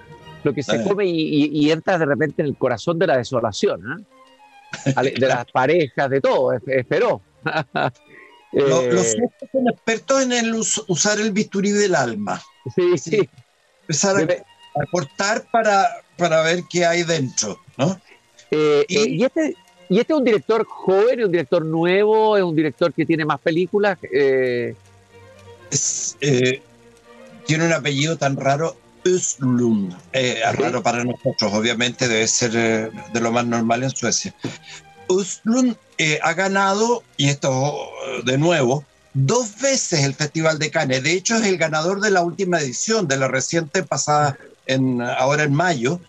lo 0.43 0.53
que 0.53 0.63
se 0.63 0.77
eh. 0.77 0.83
come 0.87 1.05
y, 1.05 1.71
entra 1.71 1.97
de 1.97 2.05
repente 2.05 2.41
en 2.41 2.47
el 2.47 2.57
corazón 2.57 2.97
de 2.99 3.07
la 3.07 3.17
desolación, 3.17 4.05
de 4.85 5.27
las 5.27 5.45
parejas, 5.51 6.09
de 6.09 6.21
todo, 6.21 6.53
esperó. 6.53 7.21
Los, 8.51 9.15
eh, 9.15 9.29
son 9.51 9.69
expertos 9.69 10.23
en 10.23 10.33
el 10.33 10.53
usar 10.53 11.19
el 11.19 11.31
bisturí 11.31 11.71
del 11.71 11.95
alma. 11.95 12.41
Sí, 12.75 12.97
sí. 12.97 13.29
Empezar 13.81 14.17
a, 14.21 14.85
cortar 14.91 15.45
para, 15.51 15.87
para 16.17 16.41
ver 16.43 16.63
qué 16.69 16.85
hay 16.85 17.03
dentro, 17.03 17.59
¿no? 17.77 17.99
Eh, 18.51 18.85
y, 18.87 18.97
eh, 18.97 19.09
y, 19.09 19.23
este, 19.23 19.55
¿Y 19.89 19.99
este 19.99 20.13
es 20.13 20.19
un 20.19 20.25
director 20.25 20.65
joven, 20.65 21.19
es 21.19 21.25
un 21.25 21.31
director 21.31 21.65
nuevo, 21.65 22.37
es 22.37 22.43
un 22.43 22.55
director 22.55 22.93
que 22.93 23.05
tiene 23.05 23.25
más 23.25 23.39
películas? 23.39 23.97
tiene 27.45 27.65
un 27.65 27.73
apellido 27.73 28.17
tan 28.17 28.37
raro, 28.37 28.75
Uslund. 29.05 29.95
Es 30.11 30.55
raro 30.57 30.83
para 30.83 31.03
nosotros, 31.03 31.53
obviamente 31.53 32.07
debe 32.07 32.27
ser 32.27 32.51
de 32.51 33.19
lo 33.19 33.31
más 33.31 33.45
normal 33.45 33.83
en 33.83 33.89
Suecia. 33.89 34.33
Uslund 35.07 35.75
eh, 35.97 36.19
ha 36.23 36.33
ganado, 36.33 37.03
y 37.17 37.29
esto 37.29 37.77
de 38.23 38.37
nuevo, 38.37 38.85
dos 39.13 39.59
veces 39.59 40.03
el 40.03 40.13
Festival 40.13 40.59
de 40.59 40.71
Cannes. 40.71 41.03
De 41.03 41.13
hecho, 41.13 41.35
es 41.35 41.45
el 41.45 41.57
ganador 41.57 42.01
de 42.01 42.11
la 42.11 42.21
última 42.21 42.59
edición, 42.59 43.07
de 43.07 43.17
la 43.17 43.27
reciente 43.27 43.83
pasada, 43.83 44.37
en, 44.67 45.01
ahora 45.01 45.43
en 45.43 45.53
mayo. 45.53 45.99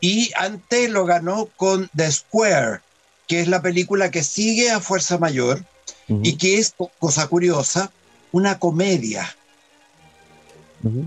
Y 0.00 0.30
antes 0.36 0.90
lo 0.90 1.04
ganó 1.04 1.46
con 1.56 1.90
The 1.94 2.10
Square, 2.10 2.80
que 3.28 3.40
es 3.40 3.48
la 3.48 3.62
película 3.62 4.10
que 4.10 4.24
sigue 4.24 4.70
a 4.70 4.80
Fuerza 4.80 5.18
Mayor 5.18 5.64
y 6.08 6.36
que 6.36 6.58
es, 6.58 6.74
cosa 6.98 7.28
curiosa, 7.28 7.92
una 8.32 8.58
comedia. 8.58 9.36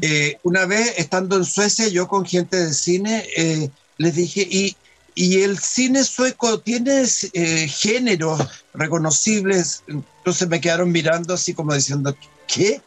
Eh, 0.02 0.38
una 0.44 0.66
vez 0.66 0.94
estando 0.98 1.36
en 1.36 1.46
Suecia, 1.46 1.88
yo 1.88 2.08
con 2.08 2.26
gente 2.26 2.58
de 2.58 2.74
cine 2.74 3.26
eh, 3.36 3.70
les 3.98 4.16
dije, 4.16 4.48
¿y 4.50 4.76
y 5.16 5.42
el 5.44 5.60
cine 5.60 6.04
sueco 6.04 6.60
tiene 6.60 7.04
eh, 7.34 7.68
géneros 7.68 8.66
reconocibles, 8.74 9.84
entonces 9.88 10.48
me 10.48 10.60
quedaron 10.60 10.92
mirando 10.92 11.36
así 11.36 11.54
como 11.54 11.74
diciendo, 11.74 12.16
¿qué? 12.48 12.82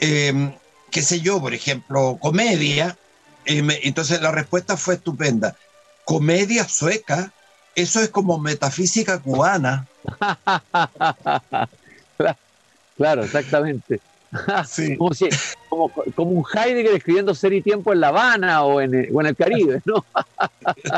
Em, 0.00 0.54
qué 0.90 1.02
sé 1.02 1.20
yo, 1.20 1.40
por 1.40 1.52
ejemplo, 1.52 2.16
comedia. 2.20 2.96
entonces 3.44 4.22
la 4.22 4.32
respuesta 4.32 4.76
fue 4.76 4.94
estupenda. 4.94 5.56
Comedia 6.04 6.66
sueca, 6.66 7.32
eso 7.74 8.00
es 8.00 8.08
como 8.08 8.38
metafísica 8.38 9.18
cubana. 9.18 9.86
claro, 12.96 13.24
exactamente. 13.24 14.00
como, 14.98 15.12
si, 15.12 15.28
como, 15.68 15.90
un 16.16 16.44
Heidegger 16.54 16.94
escribiendo 16.94 17.34
Ser 17.34 17.52
y 17.52 17.62
Tiempo 17.62 17.92
en 17.92 18.00
La 18.00 18.08
Habana 18.08 18.62
o 18.64 18.80
en, 18.80 19.08
o 19.12 19.20
en 19.20 19.26
el 19.26 19.36
Caribe, 19.36 19.82
¿no? 19.84 20.04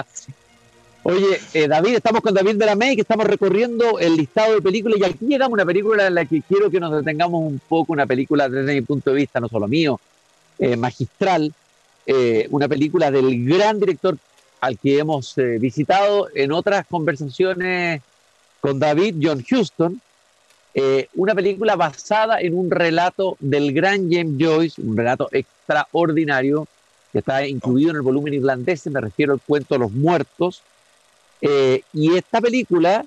Oye, 1.05 1.40
eh, 1.55 1.66
David, 1.66 1.97
estamos 1.97 2.21
con 2.21 2.33
David 2.33 2.57
de 2.57 2.66
la 2.66 2.77
May, 2.77 2.95
que 2.95 3.01
estamos 3.01 3.27
recorriendo 3.27 3.99
el 3.99 4.16
listado 4.16 4.55
de 4.55 4.62
películas 4.62 5.01
y 5.01 5.05
aquí 5.05 5.27
llegamos 5.27 5.59
a 5.59 5.62
una 5.62 5.66
película 5.66 6.07
en 6.07 6.14
la 6.14 6.25
que 6.27 6.42
quiero 6.42 6.71
que 6.71 6.79
nos 6.79 6.92
detengamos 6.92 7.42
un 7.42 7.61
poco, 7.68 7.92
una 7.92 8.07
película 8.07 8.49
desde 8.49 8.75
mi 8.75 8.83
punto 8.83 9.11
de 9.11 9.16
vista, 9.16 9.40
no 9.40 9.49
solo 9.49 9.66
mío, 9.66 9.99
eh, 10.61 10.77
magistral, 10.77 11.53
eh, 12.07 12.47
una 12.51 12.68
película 12.68 13.11
del 13.11 13.45
gran 13.45 13.81
director 13.81 14.16
al 14.61 14.79
que 14.79 14.99
hemos 14.99 15.35
visitado 15.59 16.29
en 16.35 16.53
otras 16.53 16.87
conversaciones 16.87 18.01
con 18.61 18.79
David, 18.79 19.16
John 19.21 19.45
Huston, 19.51 20.01
eh, 20.74 21.08
una 21.14 21.35
película 21.35 21.76
basada 21.76 22.40
en 22.40 22.56
un 22.56 22.70
relato 22.70 23.37
del 23.40 23.72
gran 23.72 24.11
James 24.11 24.37
Joyce, 24.38 24.80
un 24.80 24.96
relato 24.96 25.28
extraordinario 25.30 26.66
que 27.12 27.18
está 27.18 27.46
incluido 27.46 27.90
en 27.90 27.96
el 27.96 28.02
volumen 28.02 28.32
irlandés, 28.32 28.87
me 28.87 29.00
refiero 29.00 29.35
al 29.35 29.40
cuento 29.40 29.76
Los 29.76 29.92
Muertos. 29.92 30.62
Eh, 31.42 31.82
y 31.92 32.16
esta 32.16 32.40
película 32.40 33.04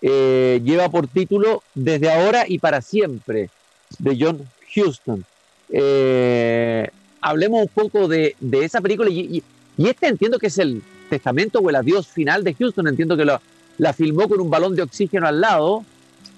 eh, 0.00 0.60
lleva 0.64 0.88
por 0.88 1.06
título 1.06 1.62
Desde 1.74 2.10
ahora 2.10 2.44
y 2.48 2.58
para 2.58 2.80
siempre, 2.80 3.50
de 3.98 4.16
John 4.18 4.48
Huston. 4.74 5.24
hablemos 7.20 7.62
un 7.62 7.68
poco 7.68 8.08
de, 8.08 8.34
esa 8.52 8.80
película 8.80 9.10
y, 9.10 9.42
este 9.76 10.06
entiendo 10.06 10.38
que 10.38 10.46
es 10.46 10.56
el 10.58 10.82
testamento 11.10 11.58
o 11.58 11.68
el 11.68 11.76
adiós 11.76 12.06
final 12.06 12.42
de 12.42 12.54
Houston, 12.54 12.88
entiendo 12.88 13.18
que 13.18 13.26
la 13.76 13.92
filmó 13.92 14.28
con 14.30 14.40
un 14.40 14.48
balón 14.48 14.74
de 14.74 14.82
oxígeno 14.82 15.26
al 15.26 15.42
lado 15.42 15.84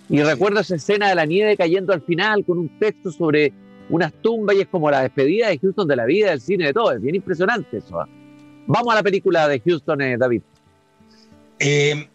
y 0.09 0.23
recuerdo 0.23 0.61
esa 0.61 0.77
escena 0.77 1.09
de 1.09 1.15
la 1.15 1.25
nieve 1.25 1.57
cayendo 1.57 1.93
al 1.93 2.03
final 2.03 2.45
con 2.45 2.59
un 2.59 2.79
texto 2.79 3.11
sobre 3.11 3.53
unas 3.89 4.13
tumbas 4.23 4.57
y 4.57 4.61
es 4.61 4.69
como 4.69 4.91
la 4.91 5.03
despedida 5.03 5.49
de 5.49 5.59
Houston 5.59 5.89
de 5.89 5.97
la 5.97 6.05
vida, 6.05 6.31
del 6.31 6.41
cine, 6.41 6.67
de 6.67 6.73
todo. 6.73 6.93
Es 6.93 7.01
bien 7.01 7.15
impresionante 7.15 7.79
eso. 7.79 8.01
¿ah? 8.01 8.09
Vamos 8.67 8.93
a 8.93 8.97
la 8.97 9.03
película 9.03 9.49
de 9.49 9.61
Houston, 9.61 10.01
eh, 10.03 10.17
David. 10.19 10.43
Eh, 11.59 12.09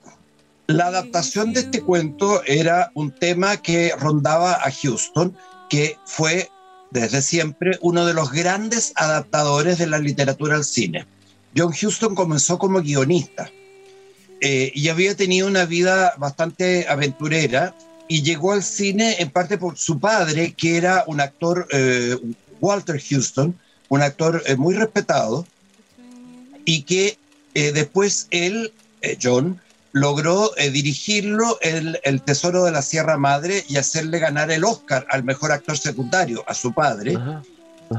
la 0.68 0.88
adaptación 0.88 1.54
de 1.54 1.62
este 1.62 1.82
cuento 1.82 2.44
era 2.46 2.92
un 2.94 3.12
tema 3.12 3.58
que 3.58 3.92
rondaba 4.00 4.54
a 4.54 4.72
Houston, 4.72 5.36
que 5.70 5.98
fue 6.06 6.50
desde 6.92 7.22
siempre 7.22 7.78
uno 7.82 8.06
de 8.06 8.14
los 8.14 8.32
grandes 8.32 8.94
adaptadores 8.96 9.78
de 9.78 9.88
la 9.88 10.00
literatura 10.00 10.56
al 10.56 10.64
cine. 10.64 11.06
John 11.56 11.72
Houston 11.72 12.14
comenzó 12.14 12.60
como 12.60 12.82
guionista 12.82 13.50
eh, 14.42 14.72
y 14.74 14.88
había 14.88 15.16
tenido 15.16 15.48
una 15.48 15.66
vida 15.66 16.14
bastante 16.18 16.88
aventurera 16.88 17.76
y 18.08 18.22
llegó 18.22 18.54
al 18.54 18.64
cine 18.64 19.18
en 19.20 19.30
parte 19.30 19.58
por 19.58 19.78
su 19.78 20.00
padre, 20.00 20.54
que 20.54 20.78
era 20.78 21.04
un 21.08 21.20
actor, 21.20 21.68
eh, 21.72 22.18
Walter 22.62 23.02
Houston, 23.02 23.58
un 23.90 24.02
actor 24.02 24.42
eh, 24.46 24.56
muy 24.56 24.76
respetado, 24.76 25.46
y 26.66 26.84
que 26.84 27.18
después 27.54 28.28
él, 28.30 28.72
John, 29.22 29.60
logró 29.92 30.52
dirigirlo 30.72 31.58
el, 31.62 32.00
el, 32.04 32.22
Tesoro 32.22 32.64
de 32.64 32.72
la 32.72 32.84
Sierra 32.84 33.18
Madre 33.18 33.66
y 33.68 33.78
hacerle 33.78 34.20
ganar 34.20 34.52
el 34.52 34.64
Oscar 34.64 35.06
al 35.10 35.24
mejor 35.24 35.52
actor 35.52 35.78
secundario 35.78 36.44
a 36.48 36.54
su 36.54 36.72
padre. 36.72 37.18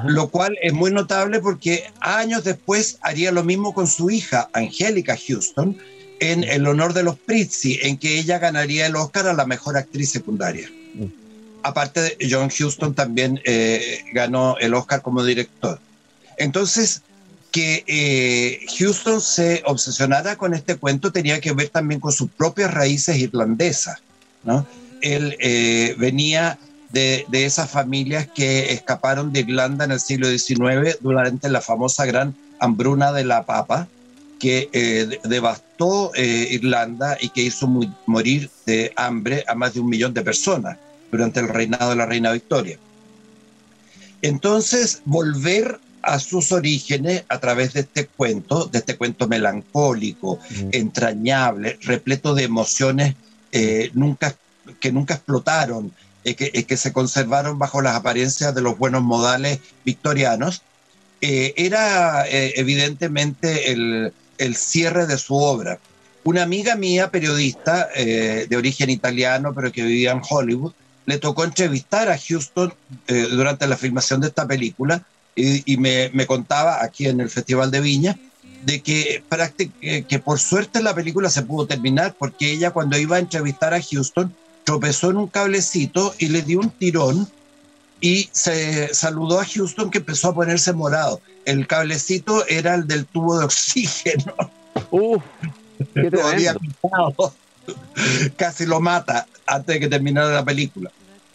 Lo 0.07 0.29
cual 0.29 0.57
es 0.63 0.73
muy 0.73 0.93
notable 0.93 1.41
porque 1.41 1.91
años 2.01 2.45
después 2.45 2.99
haría 3.03 3.33
lo 3.33 3.43
mismo 3.43 3.75
con 3.75 3.89
su 3.89 4.09
hija, 4.09 4.49
Angélica 4.53 5.17
Houston, 5.17 5.77
en 6.21 6.45
El 6.45 6.67
honor 6.67 6.93
de 6.93 7.03
los 7.03 7.19
Prizzi, 7.19 7.79
en 7.83 7.99
que 7.99 8.19
ella 8.19 8.39
ganaría 8.39 8.87
el 8.87 8.97
Oscar 8.97 9.27
a 9.27 9.33
la 9.33 9.47
mejor 9.47 9.77
actriz 9.77 10.11
secundaria. 10.11 10.69
Mm. 10.95 11.07
Aparte, 11.63 12.01
de 12.01 12.17
John 12.31 12.49
Huston 12.49 12.95
también 12.95 13.41
eh, 13.45 14.01
ganó 14.13 14.57
el 14.59 14.75
Oscar 14.75 15.03
como 15.03 15.25
director. 15.25 15.79
Entonces, 16.37 17.03
que 17.51 17.85
eh, 17.87 18.67
Houston 18.79 19.21
se 19.21 19.63
obsesionara 19.67 20.37
con 20.37 20.55
este 20.55 20.77
cuento 20.77 21.11
tenía 21.11 21.41
que 21.41 21.53
ver 21.53 21.69
también 21.69 22.01
con 22.01 22.13
sus 22.13 22.31
propias 22.31 22.73
raíces 22.73 23.17
irlandesas. 23.17 23.99
¿no? 24.45 24.67
Él 25.03 25.37
eh, 25.41 25.95
venía 25.99 26.59
de, 26.91 27.25
de, 27.29 27.45
esas 27.45 27.71
familias 27.71 28.29
que 28.35 28.73
escaparon 28.73 29.33
de 29.33 29.41
Irlanda 29.41 29.85
en 29.85 29.93
el 29.93 30.01
siglo 30.01 30.29
XIX 30.29 30.99
durante 31.01 31.49
la 31.49 31.61
famosa 31.61 32.05
gran 32.05 32.35
hambruna 32.59 33.13
de 33.13 33.25
la 33.25 33.45
papa, 33.45 33.89
que 34.41 34.69
eh, 34.73 35.21
devastó 35.25 36.13
eh, 36.15 36.49
Irlanda 36.51 37.17
y 37.21 37.29
que 37.29 37.43
hizo 37.43 37.69
morir 38.07 38.51
de 38.67 38.93
hambre 38.97 39.45
a 39.47 39.55
más 39.55 39.75
de 39.75 39.81
un 39.81 39.89
millón 39.89 40.15
de 40.15 40.23
personas 40.23 40.79
durante 41.13 41.39
el 41.39 41.49
reinado 41.49 41.91
de 41.91 41.97
la 41.97 42.07
reina 42.07 42.33
Victoria. 42.33 42.79
Entonces, 44.23 45.03
volver 45.05 45.79
a 46.03 46.19
sus 46.19 46.53
orígenes 46.53 47.25
a 47.29 47.39
través 47.39 47.75
de 47.75 47.81
este 47.81 48.07
cuento, 48.07 48.67
de 48.67 48.79
este 48.79 48.97
cuento 48.97 49.29
melancólico, 49.29 50.39
entrañable, 50.73 51.79
repleto 51.83 52.35
de 52.35 52.45
emociones 52.45 53.15
eh, 53.53 53.91
nunca, 53.95 54.35
que 54.81 54.93
nunca 54.93 55.15
explotaron, 55.15 55.93
eh, 56.25 56.35
que, 56.35 56.51
eh, 56.55 56.65
que, 56.65 56.77
se 56.77 56.93
conservaron 56.93 57.59
bajo 57.59 57.83
las 57.83 57.97
apariencias 57.97 58.55
de 58.55 58.63
los 58.63 58.79
buenos 58.79 59.03
modales 59.03 59.61
victorianos, 59.85 60.63
era 61.23 62.25
evidentemente 62.27 63.73
el, 63.73 64.11
el, 64.41 64.57
cierre 64.57 65.07
de 65.07 65.19
su 65.19 65.37
obra. 65.37 65.79
Una 66.25 66.43
amiga 66.43 66.77
mía, 66.77 67.11
periodista 67.11 67.89
de 67.95 68.57
origen 68.57 68.91
italiano, 68.91 69.55
pero 69.55 69.73
que 69.73 69.83
vivía 69.83 70.13
en 70.13 70.21
Hollywood, 70.29 70.73
le 71.07 71.19
tocó 71.19 71.45
entrevistar 71.45 72.11
a 72.11 72.19
Houston 72.19 72.75
durante 73.07 73.67
la 73.67 73.77
filmación 73.77 74.21
de 74.21 74.29
esta 74.29 74.47
película 74.47 75.03
y, 75.35 75.77
me, 75.79 76.11
me, 76.13 76.27
contaba 76.27 76.85
aquí 76.85 77.07
en 77.07 77.21
el 77.21 77.31
Festival 77.31 77.71
de 77.71 77.81
Viña 77.81 78.19
de 78.65 78.83
que, 78.83 79.23
que 80.07 80.19
por 80.19 80.39
suerte 80.39 80.83
la 80.83 80.95
película 80.95 81.31
se 81.31 81.43
pudo 81.43 81.67
terminar 81.67 82.15
porque 82.19 82.51
ella 82.53 82.71
cuando 82.71 82.99
iba 82.99 83.17
a 83.17 83.21
entrevistar 83.21 83.73
a 83.75 83.81
Houston 83.81 84.35
tropezó 84.65 85.11
en 85.11 85.17
un 85.17 85.29
cablecito 85.29 86.15
y 86.19 86.29
le 86.29 86.43
dio 86.43 86.61
un 86.61 86.71
tirón 86.71 87.29
y 88.01 88.29
se 88.33 88.93
saludó 88.95 89.41
a 89.41 89.45
Houston 89.45 89.91
que 89.91 89.99
empezó 89.99 90.29
a 90.29 90.35
ponerse 90.35 90.73
morado. 90.73 91.21
El 91.45 91.67
cablecito 91.67 92.47
era 92.47 92.75
el 92.75 92.87
del 92.87 93.07
tubo 93.07 93.39
de 93.39 93.45
oxígeno. 93.45 94.35
Uf, 94.91 95.23
qué 95.95 96.11
lo 96.11 96.27
había 96.27 96.55
Casi 98.37 98.67
lo 98.67 98.81
mata 98.81 99.27
antes 99.47 99.75
de 99.75 99.81
que 99.81 99.89
terminara 99.89 100.31
la 100.31 100.45
película. 100.45 100.91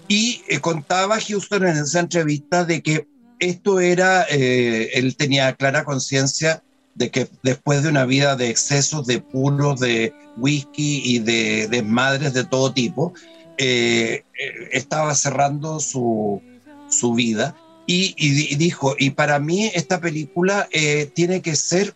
Y 0.07 0.43
eh, 0.47 0.59
contaba 0.59 1.19
Houston 1.19 1.67
en 1.67 1.77
esa 1.77 1.99
entrevista 1.99 2.65
de 2.65 2.81
que 2.81 3.07
esto 3.39 3.79
era, 3.79 4.25
eh, 4.29 4.91
él 4.93 5.15
tenía 5.15 5.53
clara 5.53 5.83
conciencia 5.83 6.61
de 6.95 7.11
que 7.11 7.27
después 7.43 7.83
de 7.83 7.89
una 7.89 8.05
vida 8.05 8.35
de 8.35 8.49
excesos 8.49 9.05
de 9.05 9.19
puros, 9.19 9.79
de 9.79 10.13
whisky 10.37 11.01
y 11.03 11.19
de 11.19 11.67
desmadres 11.67 12.33
de 12.33 12.45
todo 12.45 12.73
tipo, 12.73 13.13
eh, 13.57 14.23
eh, 14.39 14.69
estaba 14.71 15.13
cerrando 15.15 15.79
su, 15.79 16.41
su 16.89 17.13
vida 17.13 17.55
y, 17.87 18.55
dijo, 18.55 18.95
y 18.97 19.11
para 19.11 19.39
mí 19.39 19.71
esta 19.73 19.99
película 20.01 20.67
tiene 21.13 21.41
que 21.41 21.55
ser 21.55 21.93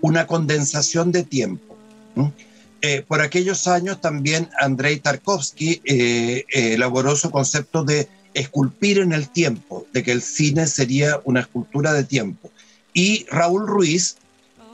una 0.00 0.26
condensación 0.26 1.10
de 1.10 1.22
tiempo. 1.22 1.76
por 3.08 3.22
aquellos 3.22 3.66
años 3.66 4.00
también 4.00 4.48
Andrei 4.60 4.98
Tarkovsky 4.98 5.80
elaboró 5.84 7.16
su 7.16 7.30
concepto 7.30 7.82
de 7.82 8.08
esculpir 8.36 8.98
en 8.98 9.12
el 9.12 9.30
tiempo, 9.30 9.86
de 9.92 10.02
que 10.02 10.12
el 10.12 10.20
cine 10.20 10.66
sería 10.66 11.20
una 11.24 11.40
escultura 11.40 11.94
de 11.94 12.04
tiempo. 12.04 12.50
Y 12.92 13.26
Raúl 13.30 13.66
Ruiz 13.66 14.16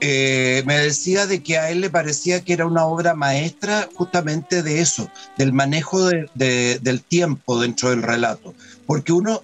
eh, 0.01 0.63
me 0.65 0.77
decía 0.79 1.27
de 1.27 1.41
que 1.41 1.57
a 1.57 1.71
él 1.71 1.79
le 1.79 1.89
parecía 1.89 2.41
que 2.41 2.51
era 2.51 2.65
una 2.65 2.85
obra 2.85 3.13
maestra 3.13 3.89
justamente 3.95 4.61
de 4.61 4.81
eso, 4.81 5.09
del 5.37 5.53
manejo 5.53 6.05
del 6.05 7.01
tiempo 7.07 7.61
dentro 7.61 7.89
del 7.89 8.03
relato, 8.03 8.53
porque 8.85 9.13
uno 9.13 9.43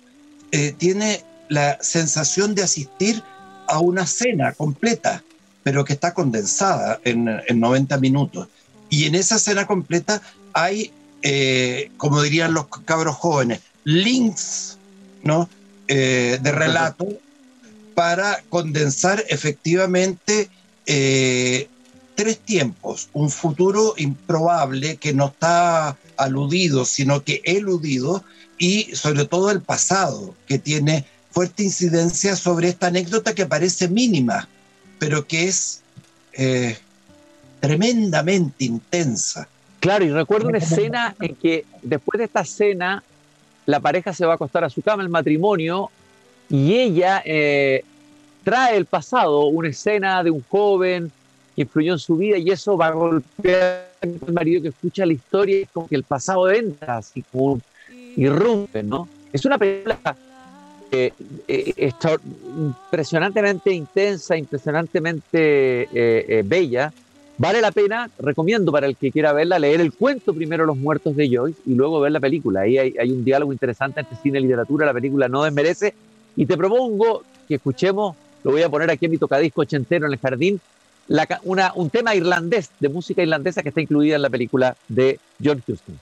eh, 0.51 0.73
tiene 0.77 1.23
la 1.47 1.77
sensación 1.81 2.55
de 2.55 2.63
asistir 2.63 3.23
a 3.67 3.79
una 3.79 4.05
cena 4.05 4.53
completa, 4.53 5.23
pero 5.63 5.85
que 5.85 5.93
está 5.93 6.13
condensada 6.13 6.99
en, 7.03 7.25
90 7.53 7.97
minutos. 7.97 8.47
Y 8.89 9.05
en 9.05 9.15
esa 9.15 9.37
cena 9.39 9.67
completa 9.67 10.21
hay, 10.53 10.91
eh, 11.21 11.91
como 11.97 12.21
dirían 12.21 12.53
los 12.53 12.67
cabros 12.67 13.15
jóvenes, 13.15 13.61
links 13.83 14.77
¿no? 15.23 15.49
Eh, 15.87 16.39
de 16.41 16.51
relato 16.51 17.07
para 17.95 18.41
condensar 18.49 19.23
efectivamente 19.27 20.49
tres 22.15 22.39
tiempos, 22.39 23.09
un 23.13 23.29
futuro 23.29 23.93
improbable 23.97 24.97
que 24.97 25.13
no 25.13 25.27
está 25.27 25.95
aludido, 26.17 26.83
sino 26.83 27.23
que 27.23 27.41
eludido, 27.45 28.23
y 28.59 28.93
sobre 28.95 29.25
todo 29.25 29.49
el 29.49 29.61
pasado, 29.61 30.35
que 30.45 30.59
tiene 30.59 31.05
fuerte 31.31 31.63
incidencia 31.63 32.35
sobre 32.35 32.67
esta 32.67 32.87
anécdota 32.87 33.33
que 33.33 33.45
parece 33.45 33.87
mínima, 33.87 34.47
pero 34.99 35.25
que 35.25 35.47
es 35.47 35.81
eh, 36.33 36.77
tremendamente 37.61 38.65
intensa. 38.65 39.47
Claro, 39.79 40.03
y 40.03 40.09
recuerdo 40.09 40.49
una 40.49 40.57
escena 40.57 41.15
en 41.21 41.35
que 41.35 41.65
después 41.81 42.19
de 42.19 42.25
esta 42.25 42.41
escena 42.41 43.01
la 43.65 43.79
pareja 43.79 44.13
se 44.13 44.25
va 44.25 44.33
a 44.33 44.35
acostar 44.35 44.63
a 44.65 44.69
su 44.69 44.81
cama, 44.81 45.03
el 45.03 45.09
matrimonio, 45.09 45.89
y 46.49 46.73
ella 46.73 47.21
eh, 47.23 47.83
trae 48.43 48.75
el 48.75 48.85
pasado, 48.85 49.45
una 49.45 49.69
escena 49.69 50.21
de 50.23 50.31
un 50.31 50.43
joven 50.49 51.11
que 51.55 51.61
influyó 51.61 51.93
en 51.93 51.99
su 51.99 52.17
vida, 52.17 52.37
y 52.37 52.49
eso 52.49 52.75
va 52.75 52.87
a 52.87 52.91
golpear 52.91 53.87
al 54.01 54.33
marido 54.33 54.61
que 54.61 54.69
escucha 54.69 55.05
la 55.05 55.13
historia, 55.13 55.61
y 55.61 55.65
como 55.67 55.87
que 55.87 55.95
el 55.95 56.03
pasado 56.03 56.49
entra, 56.49 56.97
así 56.97 57.23
como 57.31 57.61
irrumpe, 58.15 58.83
¿no? 58.83 59.07
Es 59.31 59.45
una 59.45 59.57
película 59.57 59.97
eh, 60.91 61.11
eh, 61.47 61.91
impresionantemente 62.57 63.71
intensa, 63.71 64.37
impresionantemente 64.37 66.43
bella, 66.45 66.91
Vale 67.39 67.61
la 67.61 67.71
pena, 67.71 68.09
recomiendo 68.19 68.69
para 68.69 68.85
el 68.85 68.97
que 68.97 69.13
quiera 69.13 69.31
verla, 69.31 69.59
leer 69.59 69.79
el 69.79 69.93
cuento 69.93 70.33
primero 70.33 70.65
Los 70.65 70.75
Muertos 70.75 71.15
de 71.15 71.33
Joyce 71.33 71.61
y 71.65 71.73
luego 71.73 72.01
ver 72.01 72.11
la 72.11 72.19
película. 72.19 72.61
Ahí 72.61 72.77
hay, 72.77 73.11
un 73.11 73.23
diálogo 73.23 73.53
interesante 73.53 74.01
entre 74.01 74.17
cine 74.17 74.39
y 74.39 74.41
literatura, 74.41 74.85
la 74.85 74.93
película 74.93 75.29
no 75.29 75.43
desmerece. 75.43 75.93
Y 76.35 76.45
te 76.45 76.57
propongo 76.57 77.23
que 77.47 77.55
escuchemos, 77.55 78.17
lo 78.43 78.51
voy 78.51 78.61
a 78.61 78.67
poner 78.67 78.91
aquí 78.91 79.05
en 79.05 79.11
mi 79.11 79.17
tocadisco 79.17 79.61
ochentero 79.61 80.05
en 80.05 80.11
el 80.11 80.19
jardín, 80.19 80.59
un 81.75 81.89
tema 81.89 82.13
irlandés, 82.13 82.71
de 82.77 82.89
música 82.89 83.23
irlandesa 83.23 83.63
que 83.63 83.69
está 83.69 83.79
incluida 83.79 84.17
en 84.17 84.21
la 84.21 84.29
película 84.29 84.75
de 84.89 85.17
John 85.41 85.63
Huston. 85.65 85.97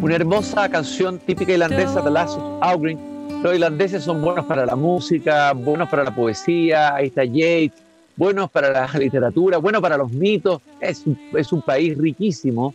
Una 0.00 0.14
hermosa 0.14 0.68
canción 0.68 1.18
típica 1.18 1.52
irlandesa, 1.52 2.08
Last 2.08 2.38
of 2.38 2.62
Augreen. 2.62 3.00
Los 3.42 3.52
irlandeses 3.54 4.04
son 4.04 4.22
buenos 4.22 4.46
para 4.46 4.64
la 4.64 4.76
música, 4.76 5.52
buenos 5.52 5.88
para 5.88 6.04
la 6.04 6.14
poesía, 6.14 6.94
ahí 6.94 7.08
está 7.08 7.24
Yates, 7.24 7.85
buenos 8.16 8.50
para 8.50 8.70
la 8.70 8.98
literatura, 8.98 9.58
buenos 9.58 9.82
para 9.82 9.96
los 9.96 10.10
mitos. 10.10 10.62
Es, 10.80 11.04
es 11.34 11.52
un 11.52 11.62
país 11.62 11.96
riquísimo. 11.96 12.74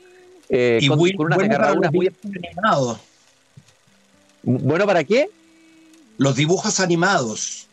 Eh, 0.49 0.79
y 0.81 0.87
con, 0.87 0.97
muy, 0.97 1.13
con 1.13 1.29
bueno 1.29 1.57
para 1.57 1.73
los 1.73 1.91
muy... 1.91 2.11
animados. 2.35 2.99
¿Bueno 4.43 4.85
para 4.85 5.03
qué? 5.03 5.29
Los 6.17 6.35
dibujos 6.35 6.79
animados. 6.79 7.67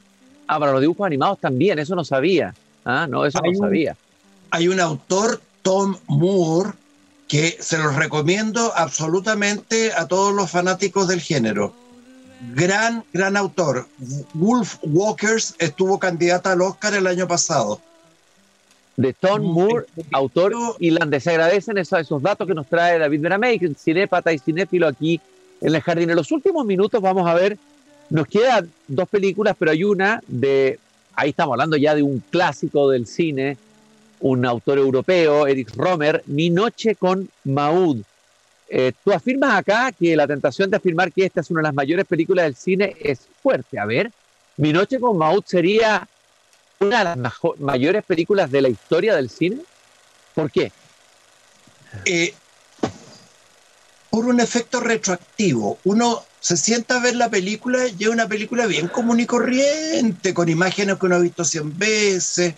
Ah, 0.47 0.59
para 0.59 0.73
los 0.73 0.81
dibujos 0.81 1.07
animados 1.07 1.39
también, 1.41 1.79
eso 1.79 1.95
no 1.95 2.05
sabía. 2.05 2.55
Ah, 2.85 3.07
no, 3.09 3.27
eso 3.27 3.41
no 3.45 3.53
sabía. 3.55 3.97
Hay 4.51 4.69
un 4.69 4.81
autor, 4.81 5.43
Tom 5.63 5.97
Moore, 6.07 6.71
que 7.27 7.59
se 7.61 7.77
los 7.77 7.95
recomiendo 7.97 8.73
absolutamente 8.75 9.93
a 9.93 10.07
todos 10.07 10.35
los 10.35 10.51
fanáticos 10.51 11.09
del 11.09 11.21
género. 11.21 11.75
Gran, 12.55 13.05
gran 13.13 13.37
autor. 13.37 13.87
Wolf 14.35 14.77
Walkers 14.83 15.55
estuvo 15.59 15.99
candidata 15.99 16.53
al 16.53 16.63
Oscar 16.63 16.95
el 16.95 17.07
año 17.07 17.27
pasado. 17.27 17.81
De 18.97 19.13
Tom 19.13 19.43
Moore, 19.43 19.87
autor 20.13 20.55
irlandés. 20.79 21.25
Se 21.25 21.31
agradecen 21.31 21.79
esos, 21.79 22.01
esos 22.01 22.23
datos 22.23 22.47
que 22.47 22.55
nos 22.55 22.67
trae 22.67 22.99
David 22.99 23.21
Beramey, 23.21 23.61
cinépata 23.77 24.33
y 24.33 24.39
cinéfilo 24.39 24.89
aquí 24.89 25.21
en 25.61 25.75
el 25.75 25.81
jardín. 25.81 26.11
En 26.11 26.17
los 26.17 26.31
últimos 26.33 26.65
minutos 26.65 27.01
vamos 27.01 27.29
a 27.29 27.35
ver, 27.35 27.59
nos 28.11 28.27
quedan 28.27 28.71
dos 28.87 29.09
películas, 29.09 29.57
pero 29.59 29.71
hay 29.71 29.85
una 29.85 30.23
de, 30.27 30.79
ahí 31.15 31.31
estamos 31.31 31.55
hablando 31.55 31.77
ya 31.77 31.95
de 31.95 32.03
un 32.03 32.23
clásico 32.31 32.91
del 32.91 33.07
cine, 33.07 33.57
un 34.21 34.45
autor 34.45 34.79
europeo, 34.79 35.47
Eric 35.47 35.75
Romer, 35.77 36.23
Mi 36.27 36.51
noche 36.51 36.95
con 36.95 37.29
Maud. 37.45 37.99
Eh, 38.71 38.93
tú 39.03 39.13
afirmas 39.13 39.55
acá 39.55 39.93
que 39.93 40.15
la 40.15 40.27
tentación 40.27 40.71
de 40.71 40.77
afirmar 40.77 41.11
que 41.13 41.25
esta 41.25 41.41
es 41.41 41.51
una 41.51 41.61
de 41.61 41.69
las 41.69 41.75
mayores 41.75 42.05
películas 42.05 42.45
del 42.45 42.55
cine 42.55 42.97
es 43.01 43.29
fuerte. 43.43 43.79
A 43.79 43.87
ver, 43.87 44.11
Mi 44.57 44.73
noche 44.73 44.99
con 44.99 45.17
Maud 45.17 45.45
sería 45.47 46.07
una 46.81 47.15
de 47.15 47.23
las 47.23 47.33
mayores 47.59 48.05
películas 48.05 48.51
de 48.51 48.63
la 48.63 48.69
historia 48.69 49.15
del 49.15 49.31
cine? 49.31 49.59
¿Por 50.35 50.51
qué? 50.51 50.73
Eh, 52.05 52.35
por 54.11 54.27
un 54.27 54.41
efecto 54.41 54.81
retroactivo. 54.81 55.79
Uno 55.85 56.25
se 56.41 56.57
sienta 56.57 56.97
a 56.97 57.01
ver 57.01 57.17
la 57.17 57.31
película 57.31 57.87
y 57.87 58.03
es 58.03 58.09
una 58.09 58.29
película 58.29 58.67
bien 58.67 58.89
común 58.89 59.21
y 59.21 59.27
corriente, 59.27 60.35
con 60.35 60.49
imágenes 60.49 60.97
que 60.99 61.07
uno 61.07 61.17
ha 61.17 61.21
visto 61.21 61.45
cien 61.45 61.77
veces, 61.77 62.55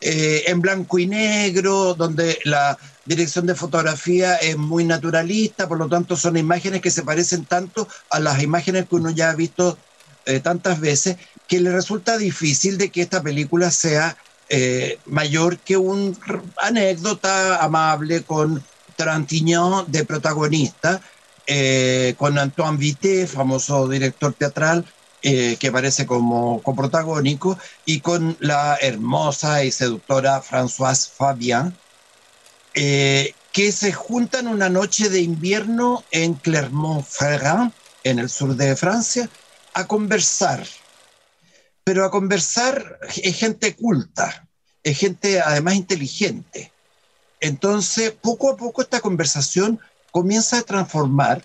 eh, 0.00 0.44
en 0.46 0.60
blanco 0.60 0.98
y 0.98 1.06
negro, 1.06 1.94
donde 1.94 2.38
la 2.44 2.76
dirección 3.06 3.46
de 3.46 3.54
fotografía 3.54 4.36
es 4.36 4.56
muy 4.56 4.84
naturalista, 4.84 5.68
por 5.68 5.78
lo 5.78 5.88
tanto 5.88 6.16
son 6.16 6.36
imágenes 6.36 6.80
que 6.80 6.90
se 6.90 7.02
parecen 7.02 7.44
tanto 7.44 7.88
a 8.10 8.20
las 8.20 8.42
imágenes 8.42 8.86
que 8.88 8.96
uno 8.96 9.10
ya 9.10 9.30
ha 9.30 9.34
visto 9.34 9.78
eh, 10.26 10.40
tantas 10.40 10.80
veces, 10.80 11.16
que 11.46 11.60
le 11.60 11.72
resulta 11.72 12.18
difícil 12.18 12.76
de 12.78 12.90
que 12.90 13.02
esta 13.02 13.22
película 13.22 13.70
sea 13.70 14.16
eh, 14.48 14.98
mayor 15.06 15.58
que 15.58 15.76
una 15.76 16.16
anécdota 16.58 17.62
amable 17.64 18.22
con 18.22 18.62
Trantignon 18.96 19.84
de 19.90 20.04
protagonista, 20.04 21.00
eh, 21.46 22.14
con 22.16 22.38
Antoine 22.38 22.78
Vité, 22.78 23.26
famoso 23.26 23.88
director 23.88 24.32
teatral, 24.34 24.84
eh, 25.22 25.56
que 25.58 25.68
aparece 25.68 26.06
como 26.06 26.62
coprotagónico, 26.62 27.58
y 27.84 28.00
con 28.00 28.36
la 28.40 28.78
hermosa 28.80 29.64
y 29.64 29.70
seductora 29.70 30.42
Françoise 30.42 31.10
Fabian, 31.10 31.76
eh, 32.78 33.34
que 33.52 33.72
se 33.72 33.90
juntan 33.90 34.48
una 34.48 34.68
noche 34.68 35.08
de 35.08 35.22
invierno 35.22 36.04
en 36.10 36.34
Clermont-Ferrand, 36.34 37.72
en 38.04 38.18
el 38.18 38.28
sur 38.28 38.54
de 38.54 38.76
Francia, 38.76 39.30
a 39.72 39.86
conversar. 39.86 40.62
Pero 41.82 42.04
a 42.04 42.10
conversar 42.10 42.98
es 43.22 43.34
gente 43.34 43.74
culta, 43.74 44.46
es 44.82 44.98
gente 44.98 45.40
además 45.40 45.76
inteligente. 45.76 46.70
Entonces, 47.40 48.10
poco 48.12 48.50
a 48.50 48.58
poco 48.58 48.82
esta 48.82 49.00
conversación 49.00 49.80
comienza 50.10 50.58
a 50.58 50.62
transformar 50.62 51.42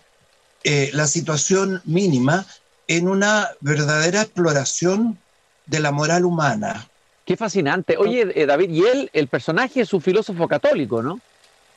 eh, 0.65 0.89
la 0.91 1.07
situación 1.07 1.81
mínima 1.85 2.45
en 2.87 3.07
una 3.07 3.51
verdadera 3.61 4.23
exploración 4.23 5.17
de 5.65 5.79
la 5.79 5.93
moral 5.93 6.25
humana. 6.25 6.90
Qué 7.25 7.37
fascinante. 7.37 7.97
Oye, 7.97 8.31
eh, 8.35 8.45
David, 8.45 8.69
y 8.69 8.83
él, 8.85 9.09
el 9.13 9.27
personaje 9.27 9.81
es 9.81 9.93
un 9.93 10.01
filósofo 10.01 10.47
católico, 10.47 11.01
¿no? 11.01 11.19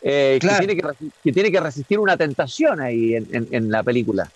Eh, 0.02 0.38
que, 0.40 0.48
tiene 0.48 0.76
que, 0.76 1.32
tiene 1.32 1.50
que, 1.50 1.60
resistir 1.60 1.98
una 1.98 2.16
tentación 2.16 2.80
ahí 2.80 3.14
en, 3.14 3.70
la 3.70 3.82
película. 3.82 4.30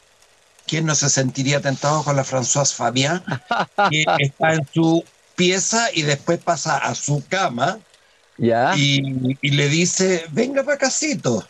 ¿Quién 0.67 0.87
no 0.87 0.95
se 0.95 1.11
sentiría 1.11 1.61
tentado 1.61 2.03
con 2.05 2.17
la 2.17 2.25
Françoise 2.25 2.75
Fabian, 2.75 3.23
que 3.91 4.05
está 4.19 4.55
en 4.55 4.67
su 4.73 5.05
pieza 5.37 5.89
y 5.93 6.03
después 6.03 6.39
pasa 6.39 6.79
a 6.79 6.95
su 6.95 7.23
cama 7.29 7.79
y, 8.39 9.51
le 9.51 9.69
dice, 9.69 10.25
venga 10.31 10.63
para 10.63 10.79
casito. 10.79 11.47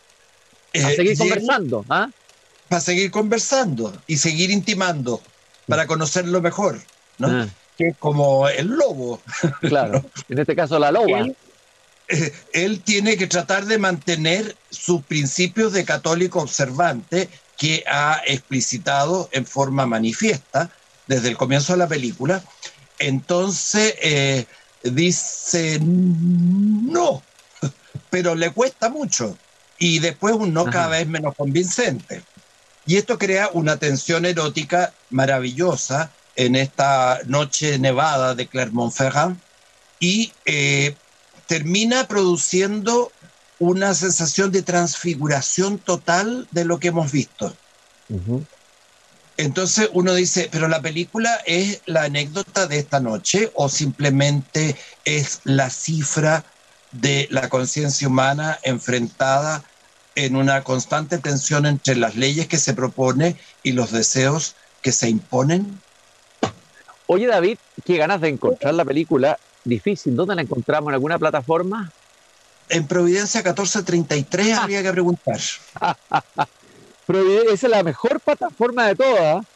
Para 0.73 0.89
seguir 0.91 1.13
eh, 1.13 1.17
conversando. 1.17 1.85
¿ah? 1.89 2.11
Para 2.69 2.81
seguir 2.81 3.11
conversando 3.11 3.93
y 4.07 4.17
seguir 4.17 4.51
intimando, 4.51 5.21
para 5.67 5.87
conocerlo 5.87 6.41
mejor, 6.41 6.81
¿no? 7.19 7.29
Ah. 7.29 7.49
Que 7.79 7.89
es 7.89 7.97
como 7.97 8.49
el 8.49 8.67
lobo. 8.67 9.23
Claro, 9.61 10.05
en 10.29 10.39
este 10.39 10.55
caso 10.55 10.79
la 10.79 10.93
loba. 10.93 11.27
Él, 12.53 12.81
tiene 12.81 13.17
que 13.17 13.27
tratar 13.27 13.67
de 13.67 13.79
mantener 13.79 14.57
sus 14.71 15.03
principios 15.03 15.73
de 15.73 15.85
católico 15.85 16.41
observante 16.41 17.29
que 17.57 17.85
ha 17.87 18.23
explicitado 18.27 19.29
en 19.33 19.47
forma 19.47 19.87
manifiesta 19.87 20.71
desde 21.07 21.29
el 21.29 21.37
comienzo 21.37 21.75
de 21.75 21.79
la 21.79 21.87
película. 21.87 22.43
Entonces, 22.99 23.95
eh, 24.03 24.47
dice 24.83 25.79
no, 25.83 27.23
pero 28.11 28.35
le 28.35 28.51
cuesta 28.51 28.89
mucho 28.89 29.37
y 29.79 29.99
después 30.01 30.35
un 30.35 30.53
no 30.53 30.65
cada 30.67 30.89
vez 30.89 31.07
menos 31.07 31.35
convincente. 31.37 32.23
Y 32.87 32.97
esto 32.97 33.19
crea 33.19 33.51
una 33.53 33.77
tensión 33.77 34.25
erótica 34.25 34.95
maravillosa 35.11 36.11
en 36.39 36.55
esta 36.55 37.19
noche 37.27 37.79
nevada 37.79 38.37
de 38.37 38.47
Clermont-Ferrand 38.47 39.37
y 39.99 40.33
eh, 40.47 40.95
termina 41.47 42.07
produciendo 42.07 43.11
una 43.59 43.93
sensación 43.93 44.53
de 44.53 44.63
transfiguración 44.63 45.79
total 45.79 46.47
de 46.53 46.65
lo 46.65 46.79
que 46.79 46.89
hemos 46.89 47.11
visto. 47.11 47.55
Entonces 49.37 49.91
uno 49.93 50.15
dice, 50.15 50.49
pero 50.51 50.69
la 50.69 50.81
película 50.81 51.41
es 51.45 51.83
la 51.87 52.05
anécdota 52.05 52.69
de 52.69 52.79
esta 52.79 53.01
noche 53.01 53.51
o 53.55 53.69
simplemente 53.69 54.77
es 55.05 55.41
la 55.43 55.71
cifra 55.71 56.45
de 56.93 57.27
la 57.33 57.49
conciencia 57.49 58.07
humana 58.07 58.61
enfrentada 58.63 59.65
en 60.15 60.37
una 60.37 60.63
constante 60.63 61.19
tensión 61.19 61.67
entre 61.67 61.97
las 61.97 62.15
leyes 62.15 62.47
que 62.47 62.59
se 62.59 62.75
propone 62.75 63.37
y 63.65 63.73
los 63.73 63.91
deseos 63.91 64.55
que 64.83 64.93
se 64.93 65.09
imponen. 65.09 65.81
Oye 67.11 67.27
David, 67.27 67.57
qué 67.87 67.97
ganas 67.97 68.21
de 68.21 68.29
encontrar 68.29 68.75
la 68.75 68.85
película. 68.85 69.39
Difícil, 69.65 70.15
¿dónde 70.15 70.35
la 70.35 70.43
encontramos? 70.43 70.91
¿En 70.91 70.95
alguna 70.95 71.19
plataforma? 71.19 71.91
En 72.69 72.87
Providencia 72.87 73.41
1433 73.41 74.59
habría 74.59 74.83
que 74.83 74.93
preguntar. 74.93 75.37
esa 77.09 77.53
es 77.53 77.63
la 77.63 77.83
mejor 77.83 78.21
plataforma 78.21 78.89
de 78.89 78.95
todas. 78.95 79.47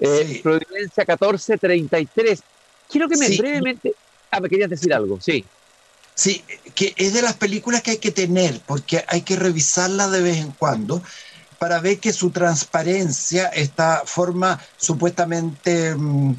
Eh, 0.00 0.40
Providencia 0.42 1.04
1433. 1.06 2.42
Quiero 2.90 3.08
que 3.08 3.16
me 3.16 3.28
brevemente. 3.36 3.94
Ah, 4.32 4.40
me 4.40 4.48
querías 4.48 4.68
decir 4.68 4.92
algo, 4.92 5.20
sí. 5.20 5.44
Sí, 6.12 6.42
que 6.74 6.92
es 6.96 7.14
de 7.14 7.22
las 7.22 7.34
películas 7.34 7.82
que 7.82 7.92
hay 7.92 7.98
que 7.98 8.10
tener, 8.10 8.60
porque 8.66 9.04
hay 9.06 9.22
que 9.22 9.36
revisarla 9.36 10.08
de 10.08 10.22
vez 10.22 10.38
en 10.38 10.50
cuando 10.50 11.02
para 11.60 11.80
ver 11.80 12.00
que 12.00 12.12
su 12.12 12.30
transparencia, 12.30 13.46
esta 13.46 14.02
forma 14.04 14.60
supuestamente 14.76 15.94
mm, 15.94 16.34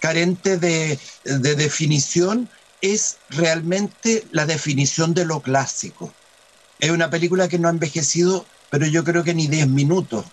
carente 0.00 0.58
de, 0.58 0.98
de 1.24 1.54
definición, 1.54 2.48
es 2.80 3.18
realmente 3.30 4.24
la 4.30 4.46
definición 4.46 5.14
de 5.14 5.24
lo 5.24 5.40
clásico. 5.40 6.12
Es 6.78 6.90
una 6.90 7.10
película 7.10 7.48
que 7.48 7.58
no 7.58 7.68
ha 7.68 7.72
envejecido 7.72 8.46
pero 8.70 8.86
yo 8.86 9.04
creo 9.04 9.24
que 9.24 9.34
ni 9.34 9.46
10 9.46 9.68
minutos. 9.68 10.24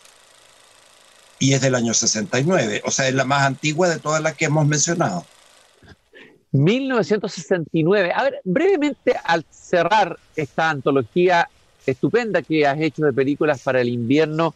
Y 1.39 1.53
es 1.53 1.61
del 1.61 1.75
año 1.75 1.93
69, 1.93 2.81
o 2.85 2.91
sea, 2.91 3.07
es 3.07 3.13
la 3.13 3.25
más 3.25 3.43
antigua 3.43 3.89
de 3.89 3.99
todas 3.99 4.21
las 4.21 4.35
que 4.35 4.45
hemos 4.45 4.65
mencionado. 4.65 5.25
1969. 6.51 8.13
A 8.15 8.23
ver, 8.23 8.39
brevemente 8.45 9.15
al 9.23 9.45
cerrar 9.49 10.17
esta 10.35 10.69
antología 10.69 11.49
estupenda 11.85 12.41
que 12.41 12.65
has 12.65 12.79
hecho 12.79 13.03
de 13.03 13.11
películas 13.11 13.61
para 13.61 13.81
el 13.81 13.89
invierno, 13.89 14.55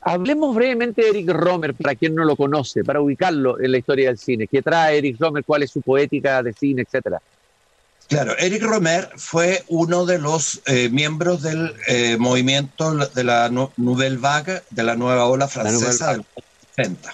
hablemos 0.00 0.54
brevemente 0.54 1.02
de 1.02 1.08
Eric 1.10 1.30
Romer, 1.30 1.74
para 1.74 1.94
quien 1.94 2.14
no 2.14 2.24
lo 2.24 2.36
conoce, 2.36 2.84
para 2.84 3.00
ubicarlo 3.00 3.60
en 3.60 3.72
la 3.72 3.78
historia 3.78 4.08
del 4.08 4.18
cine. 4.18 4.46
¿Qué 4.46 4.62
trae 4.62 4.98
Eric 4.98 5.16
Romer? 5.18 5.44
¿Cuál 5.44 5.62
es 5.62 5.70
su 5.70 5.82
poética 5.82 6.42
de 6.42 6.52
cine, 6.52 6.82
etcétera? 6.82 7.20
Claro, 8.08 8.36
Eric 8.38 8.62
Romer 8.64 9.08
fue 9.14 9.62
uno 9.68 10.04
de 10.04 10.18
los 10.18 10.60
eh, 10.66 10.88
miembros 10.88 11.42
del 11.42 11.72
eh, 11.86 12.16
movimiento 12.18 12.92
de 12.96 13.24
la 13.24 13.48
Nouvelle 13.48 14.16
Vague, 14.16 14.62
de 14.70 14.82
la 14.82 14.96
nueva 14.96 15.26
ola 15.26 15.46
francesa 15.46 16.14
del 16.14 16.24
60. 16.76 17.12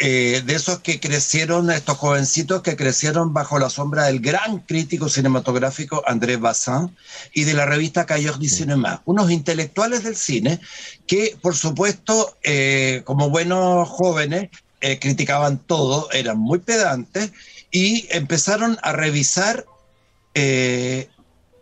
Eh, 0.00 0.42
de 0.46 0.54
esos 0.54 0.78
que 0.78 1.00
crecieron, 1.00 1.70
estos 1.70 1.96
jovencitos 1.98 2.62
que 2.62 2.76
crecieron 2.76 3.32
bajo 3.32 3.58
la 3.58 3.68
sombra 3.68 4.04
del 4.04 4.20
gran 4.20 4.60
crítico 4.60 5.08
cinematográfico 5.08 6.04
André 6.06 6.36
Bazin 6.36 6.96
y 7.32 7.42
de 7.42 7.54
la 7.54 7.66
revista 7.66 8.06
Cahiers 8.06 8.38
du 8.38 8.48
Cinéma, 8.48 9.02
unos 9.06 9.30
intelectuales 9.32 10.04
del 10.04 10.14
cine 10.14 10.60
que, 11.08 11.36
por 11.42 11.56
supuesto, 11.56 12.36
como 13.04 13.28
buenos 13.28 13.88
jóvenes, 13.88 14.50
criticaban 15.00 15.58
todo, 15.58 16.08
eran 16.12 16.38
muy 16.38 16.60
pedantes 16.60 17.32
y 17.70 18.06
empezaron 18.10 18.78
a 18.82 18.92
revisar 18.92 19.66
eh, 20.34 21.08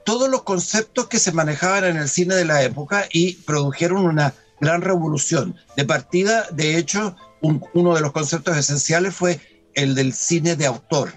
todos 0.04 0.28
los 0.28 0.42
conceptos 0.42 1.08
que 1.08 1.18
se 1.18 1.32
manejaban 1.32 1.84
en 1.84 1.96
el 1.96 2.08
cine 2.08 2.34
de 2.34 2.44
la 2.44 2.62
época 2.62 3.08
y 3.10 3.34
produjeron 3.34 4.04
una 4.04 4.34
gran 4.60 4.82
revolución. 4.82 5.56
De 5.76 5.84
partida, 5.84 6.46
de 6.52 6.76
hecho, 6.76 7.16
uno 7.40 7.94
de 7.94 8.00
los 8.00 8.12
conceptos 8.12 8.56
esenciales 8.56 9.14
fue 9.14 9.40
el 9.74 9.94
del 9.94 10.12
cine 10.12 10.56
de 10.56 10.66
autor, 10.66 11.12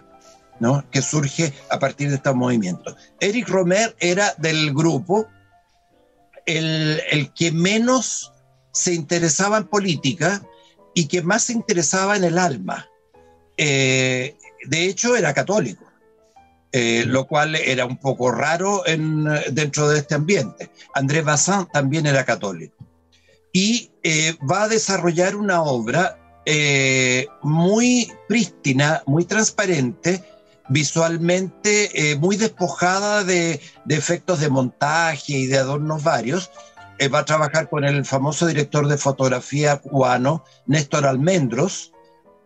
¿no? 0.59 0.83
que 0.91 1.01
surge 1.01 1.53
a 1.69 1.79
partir 1.79 2.09
de 2.09 2.15
este 2.15 2.33
movimiento. 2.33 2.95
Eric 3.19 3.47
Romer 3.47 3.95
era 3.99 4.33
del 4.37 4.73
grupo 4.73 5.27
el, 6.45 7.01
el 7.09 7.33
que 7.33 7.51
menos 7.51 8.33
se 8.71 8.93
interesaba 8.93 9.57
en 9.57 9.67
política 9.67 10.41
y 10.93 11.07
que 11.07 11.21
más 11.21 11.43
se 11.43 11.53
interesaba 11.53 12.15
en 12.15 12.23
el 12.23 12.37
alma. 12.37 12.87
Eh, 13.57 14.37
de 14.65 14.85
hecho, 14.85 15.15
era 15.15 15.33
católico. 15.33 15.85
Eh, 16.71 17.03
lo 17.07 17.25
cual 17.25 17.55
era 17.55 17.85
un 17.85 17.97
poco 17.97 18.31
raro 18.31 18.85
en, 18.85 19.25
dentro 19.51 19.89
de 19.89 19.97
este 19.97 20.13
ambiente. 20.13 20.69
André 20.93 21.23
Bazin 21.23 21.65
también 21.73 22.05
era 22.05 22.23
católico. 22.23 22.75
Y 23.51 23.91
eh, 24.03 24.37
va 24.49 24.63
a 24.63 24.67
desarrollar 24.67 25.35
una 25.35 25.63
obra 25.63 26.17
eh, 26.45 27.27
muy 27.41 28.11
prístina, 28.27 29.03
muy 29.05 29.25
transparente, 29.25 30.23
visualmente 30.69 32.11
eh, 32.11 32.15
muy 32.15 32.37
despojada 32.37 33.23
de, 33.23 33.59
efectos 33.89 34.39
de 34.39 34.49
montaje 34.49 35.33
y 35.33 35.47
de 35.47 35.57
adornos 35.57 36.03
varios. 36.03 36.51
Va 37.13 37.19
a 37.19 37.25
trabajar 37.25 37.69
con 37.69 37.85
el 37.85 38.03
famoso 38.03 38.45
director 38.45 38.85
de 38.89 38.97
fotografía 38.97 39.77
cubano, 39.77 40.43
Néstor 40.65 41.05
Almendros, 41.05 41.93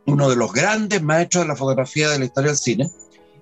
uno 0.05 0.29
de 0.29 0.35
los 0.35 0.53
grandes 0.53 1.01
maestros 1.01 1.45
de 1.45 1.47
la 1.47 1.55
fotografía 1.55 2.09
de 2.09 2.19
la 2.19 2.25
historia 2.25 2.51
del 2.51 2.57
cine, 2.57 2.91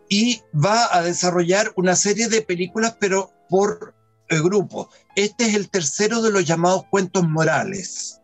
y 0.07 0.41
va 0.53 0.95
a 0.95 1.01
desarrollar 1.01 1.71
una 1.75 1.95
serie 1.95 2.27
de 2.27 2.41
películas, 2.41 2.95
pero 2.99 3.31
por 3.49 3.93
grupo. 4.39 4.89
Este 5.15 5.45
es 5.45 5.55
el 5.55 5.69
tercero 5.69 6.21
de 6.21 6.31
los 6.31 6.45
llamados 6.45 6.83
cuentos 6.89 7.27
morales. 7.27 8.21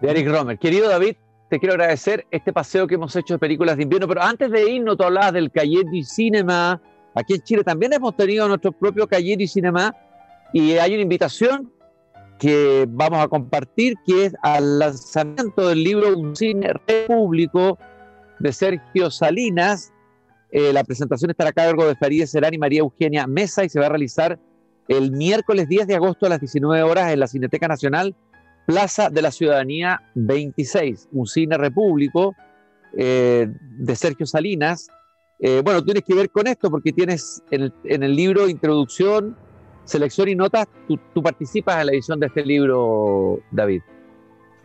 De 0.00 0.10
Eric 0.10 0.28
Romer. 0.28 0.58
Querido 0.58 0.88
David, 0.88 1.16
te 1.50 1.58
quiero 1.58 1.74
agradecer 1.74 2.26
este 2.30 2.52
paseo 2.52 2.86
que 2.86 2.94
hemos 2.94 3.14
hecho 3.14 3.34
de 3.34 3.38
películas 3.38 3.76
de 3.76 3.84
invierno, 3.84 4.08
pero 4.08 4.22
antes 4.22 4.50
de 4.50 4.70
irnos, 4.70 4.96
tú 4.96 5.04
hablabas 5.04 5.32
del 5.32 5.50
Cahiers 5.50 6.08
Cinema. 6.08 6.80
Aquí 7.14 7.34
en 7.34 7.42
Chile 7.42 7.62
también 7.62 7.92
hemos 7.92 8.16
tenido 8.16 8.48
nuestro 8.48 8.72
propio 8.72 9.06
Cahiers 9.06 9.52
Cinema 9.52 9.94
y 10.52 10.72
hay 10.72 10.94
una 10.94 11.02
invitación 11.02 11.72
que 12.38 12.86
vamos 12.88 13.20
a 13.20 13.28
compartir, 13.28 13.94
que 14.06 14.26
es 14.26 14.34
al 14.42 14.78
lanzamiento 14.78 15.68
del 15.68 15.82
libro 15.82 16.16
Un 16.16 16.34
cine 16.34 16.72
repúblico 16.86 17.78
de 18.38 18.52
Sergio 18.52 19.10
Salinas. 19.10 19.92
Eh, 20.50 20.72
la 20.72 20.84
presentación 20.84 21.30
estará 21.30 21.50
a 21.50 21.52
cargo 21.52 21.86
de 21.86 21.96
Farideh 21.96 22.26
Serán 22.26 22.54
y 22.54 22.58
María 22.58 22.80
Eugenia 22.80 23.26
Mesa 23.26 23.64
y 23.64 23.68
se 23.68 23.80
va 23.80 23.86
a 23.86 23.90
realizar 23.90 24.38
el 24.88 25.12
miércoles 25.12 25.68
10 25.68 25.86
de 25.86 25.94
agosto 25.94 26.26
a 26.26 26.28
las 26.28 26.40
19 26.40 26.82
horas 26.82 27.12
en 27.12 27.20
la 27.20 27.26
Cineteca 27.26 27.68
Nacional, 27.68 28.14
Plaza 28.66 29.10
de 29.10 29.22
la 29.22 29.30
Ciudadanía 29.30 30.02
26, 30.14 31.08
un 31.12 31.26
cine 31.26 31.58
repúblico 31.58 32.34
eh, 32.96 33.48
de 33.78 33.96
Sergio 33.96 34.26
Salinas. 34.26 34.88
Eh, 35.40 35.60
bueno, 35.62 35.84
tienes 35.84 36.04
que 36.04 36.14
ver 36.14 36.30
con 36.30 36.46
esto 36.46 36.70
porque 36.70 36.92
tienes 36.92 37.42
en 37.50 37.72
el, 38.02 38.16
libro 38.16 38.48
Introducción, 38.48 39.36
Selección 39.84 40.28
y 40.28 40.34
Notas, 40.34 40.66
tú, 41.12 41.22
participas 41.22 41.80
en 41.80 41.86
la 41.86 41.92
edición 41.92 42.20
de 42.20 42.26
este 42.26 42.44
libro, 42.44 43.40
David. 43.50 43.82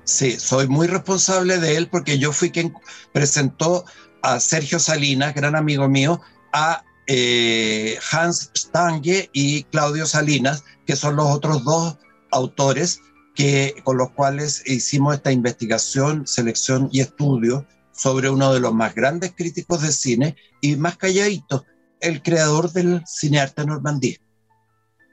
Sí, 0.05 0.31
soy 0.31 0.67
muy 0.67 0.87
responsable 0.87 1.57
de 1.57 1.75
él 1.75 1.87
porque 1.87 2.17
yo 2.17 2.31
fui 2.31 2.51
quien 2.51 2.73
presentó 3.11 3.83
a 4.21 4.39
Sergio 4.39 4.79
Salinas, 4.79 5.35
gran 5.35 5.55
amigo 5.55 5.89
mío, 5.89 6.21
a 6.53 6.83
eh, 7.11 7.97
Hans 8.11 8.51
Stange 8.55 9.31
y 9.33 9.63
Claudio 9.63 10.05
Salinas, 10.05 10.63
que 10.85 10.95
son 10.95 11.15
los 11.15 11.25
otros 11.25 11.65
dos 11.65 11.97
autores 12.29 13.01
que, 13.33 13.73
con 13.83 13.97
los 13.97 14.11
cuales 14.11 14.61
hicimos 14.69 15.15
esta 15.15 15.31
investigación, 15.31 16.27
selección 16.27 16.87
y 16.91 16.99
estudio 16.99 17.65
sobre 17.91 18.29
uno 18.29 18.53
de 18.53 18.59
los 18.59 18.75
más 18.75 18.93
grandes 18.93 19.33
críticos 19.35 19.81
de 19.81 19.91
cine 19.91 20.35
y 20.61 20.75
más 20.75 20.97
calladito, 20.97 21.65
el 21.99 22.21
creador 22.21 22.71
del 22.71 23.01
cinearte 23.07 23.65
normandí. 23.65 24.17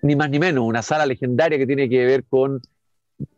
Ni 0.03 0.17
más 0.17 0.29
ni 0.29 0.39
menos, 0.39 0.65
una 0.65 0.83
sala 0.83 1.07
legendaria 1.07 1.57
que 1.57 1.67
tiene 1.67 1.89
que 1.89 2.05
ver 2.05 2.25
con 2.25 2.61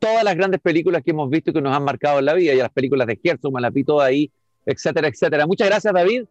todas 0.01 0.25
las 0.25 0.35
grandes 0.35 0.61
películas 0.61 1.05
que 1.05 1.13
hemos 1.13 1.31
visto 1.31 1.51
y 1.51 1.55
que 1.55 1.63
nos 1.63 1.77
han 1.77 1.85
marcado 1.85 2.19
en 2.19 2.25
la 2.25 2.35
vida, 2.35 2.55
y 2.55 2.57
las 2.57 2.73
películas 2.73 3.07
de 3.07 3.21
Herzog, 3.23 3.53
Malapí, 3.53 3.85
todo 3.85 4.01
ahí, 4.01 4.33
etcétera, 4.67 5.07
etcétera. 5.07 5.47
Muchas 5.47 5.69
gracias, 5.69 5.95
David. 5.95 6.25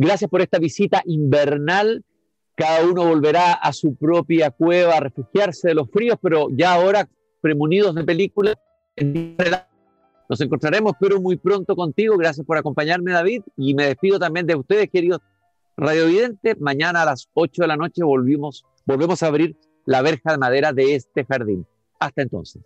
Gracias 0.00 0.30
por 0.30 0.40
esta 0.40 0.58
visita 0.58 1.02
invernal. 1.04 2.02
Cada 2.54 2.86
uno 2.86 3.06
volverá 3.06 3.52
a 3.52 3.70
su 3.70 3.96
propia 3.96 4.50
cueva 4.50 4.96
a 4.96 5.00
refugiarse 5.00 5.68
de 5.68 5.74
los 5.74 5.90
fríos, 5.90 6.16
pero 6.22 6.48
ya 6.50 6.72
ahora 6.72 7.06
premunidos 7.42 7.94
de 7.94 8.02
películas. 8.02 8.54
Nos 8.96 10.40
encontraremos, 10.40 10.94
pero 10.98 11.20
muy 11.20 11.36
pronto 11.36 11.76
contigo. 11.76 12.16
Gracias 12.16 12.46
por 12.46 12.56
acompañarme, 12.56 13.12
David. 13.12 13.42
Y 13.58 13.74
me 13.74 13.88
despido 13.88 14.18
también 14.18 14.46
de 14.46 14.54
ustedes, 14.54 14.88
queridos 14.88 15.20
radiovidentes. 15.76 16.58
Mañana 16.58 17.02
a 17.02 17.04
las 17.04 17.28
8 17.34 17.60
de 17.60 17.68
la 17.68 17.76
noche 17.76 18.02
volvimos, 18.02 18.64
volvemos 18.86 19.22
a 19.22 19.26
abrir 19.26 19.54
la 19.84 20.00
verja 20.00 20.32
de 20.32 20.38
madera 20.38 20.72
de 20.72 20.94
este 20.94 21.26
jardín. 21.26 21.66
Hasta 21.98 22.22
entonces. 22.22 22.62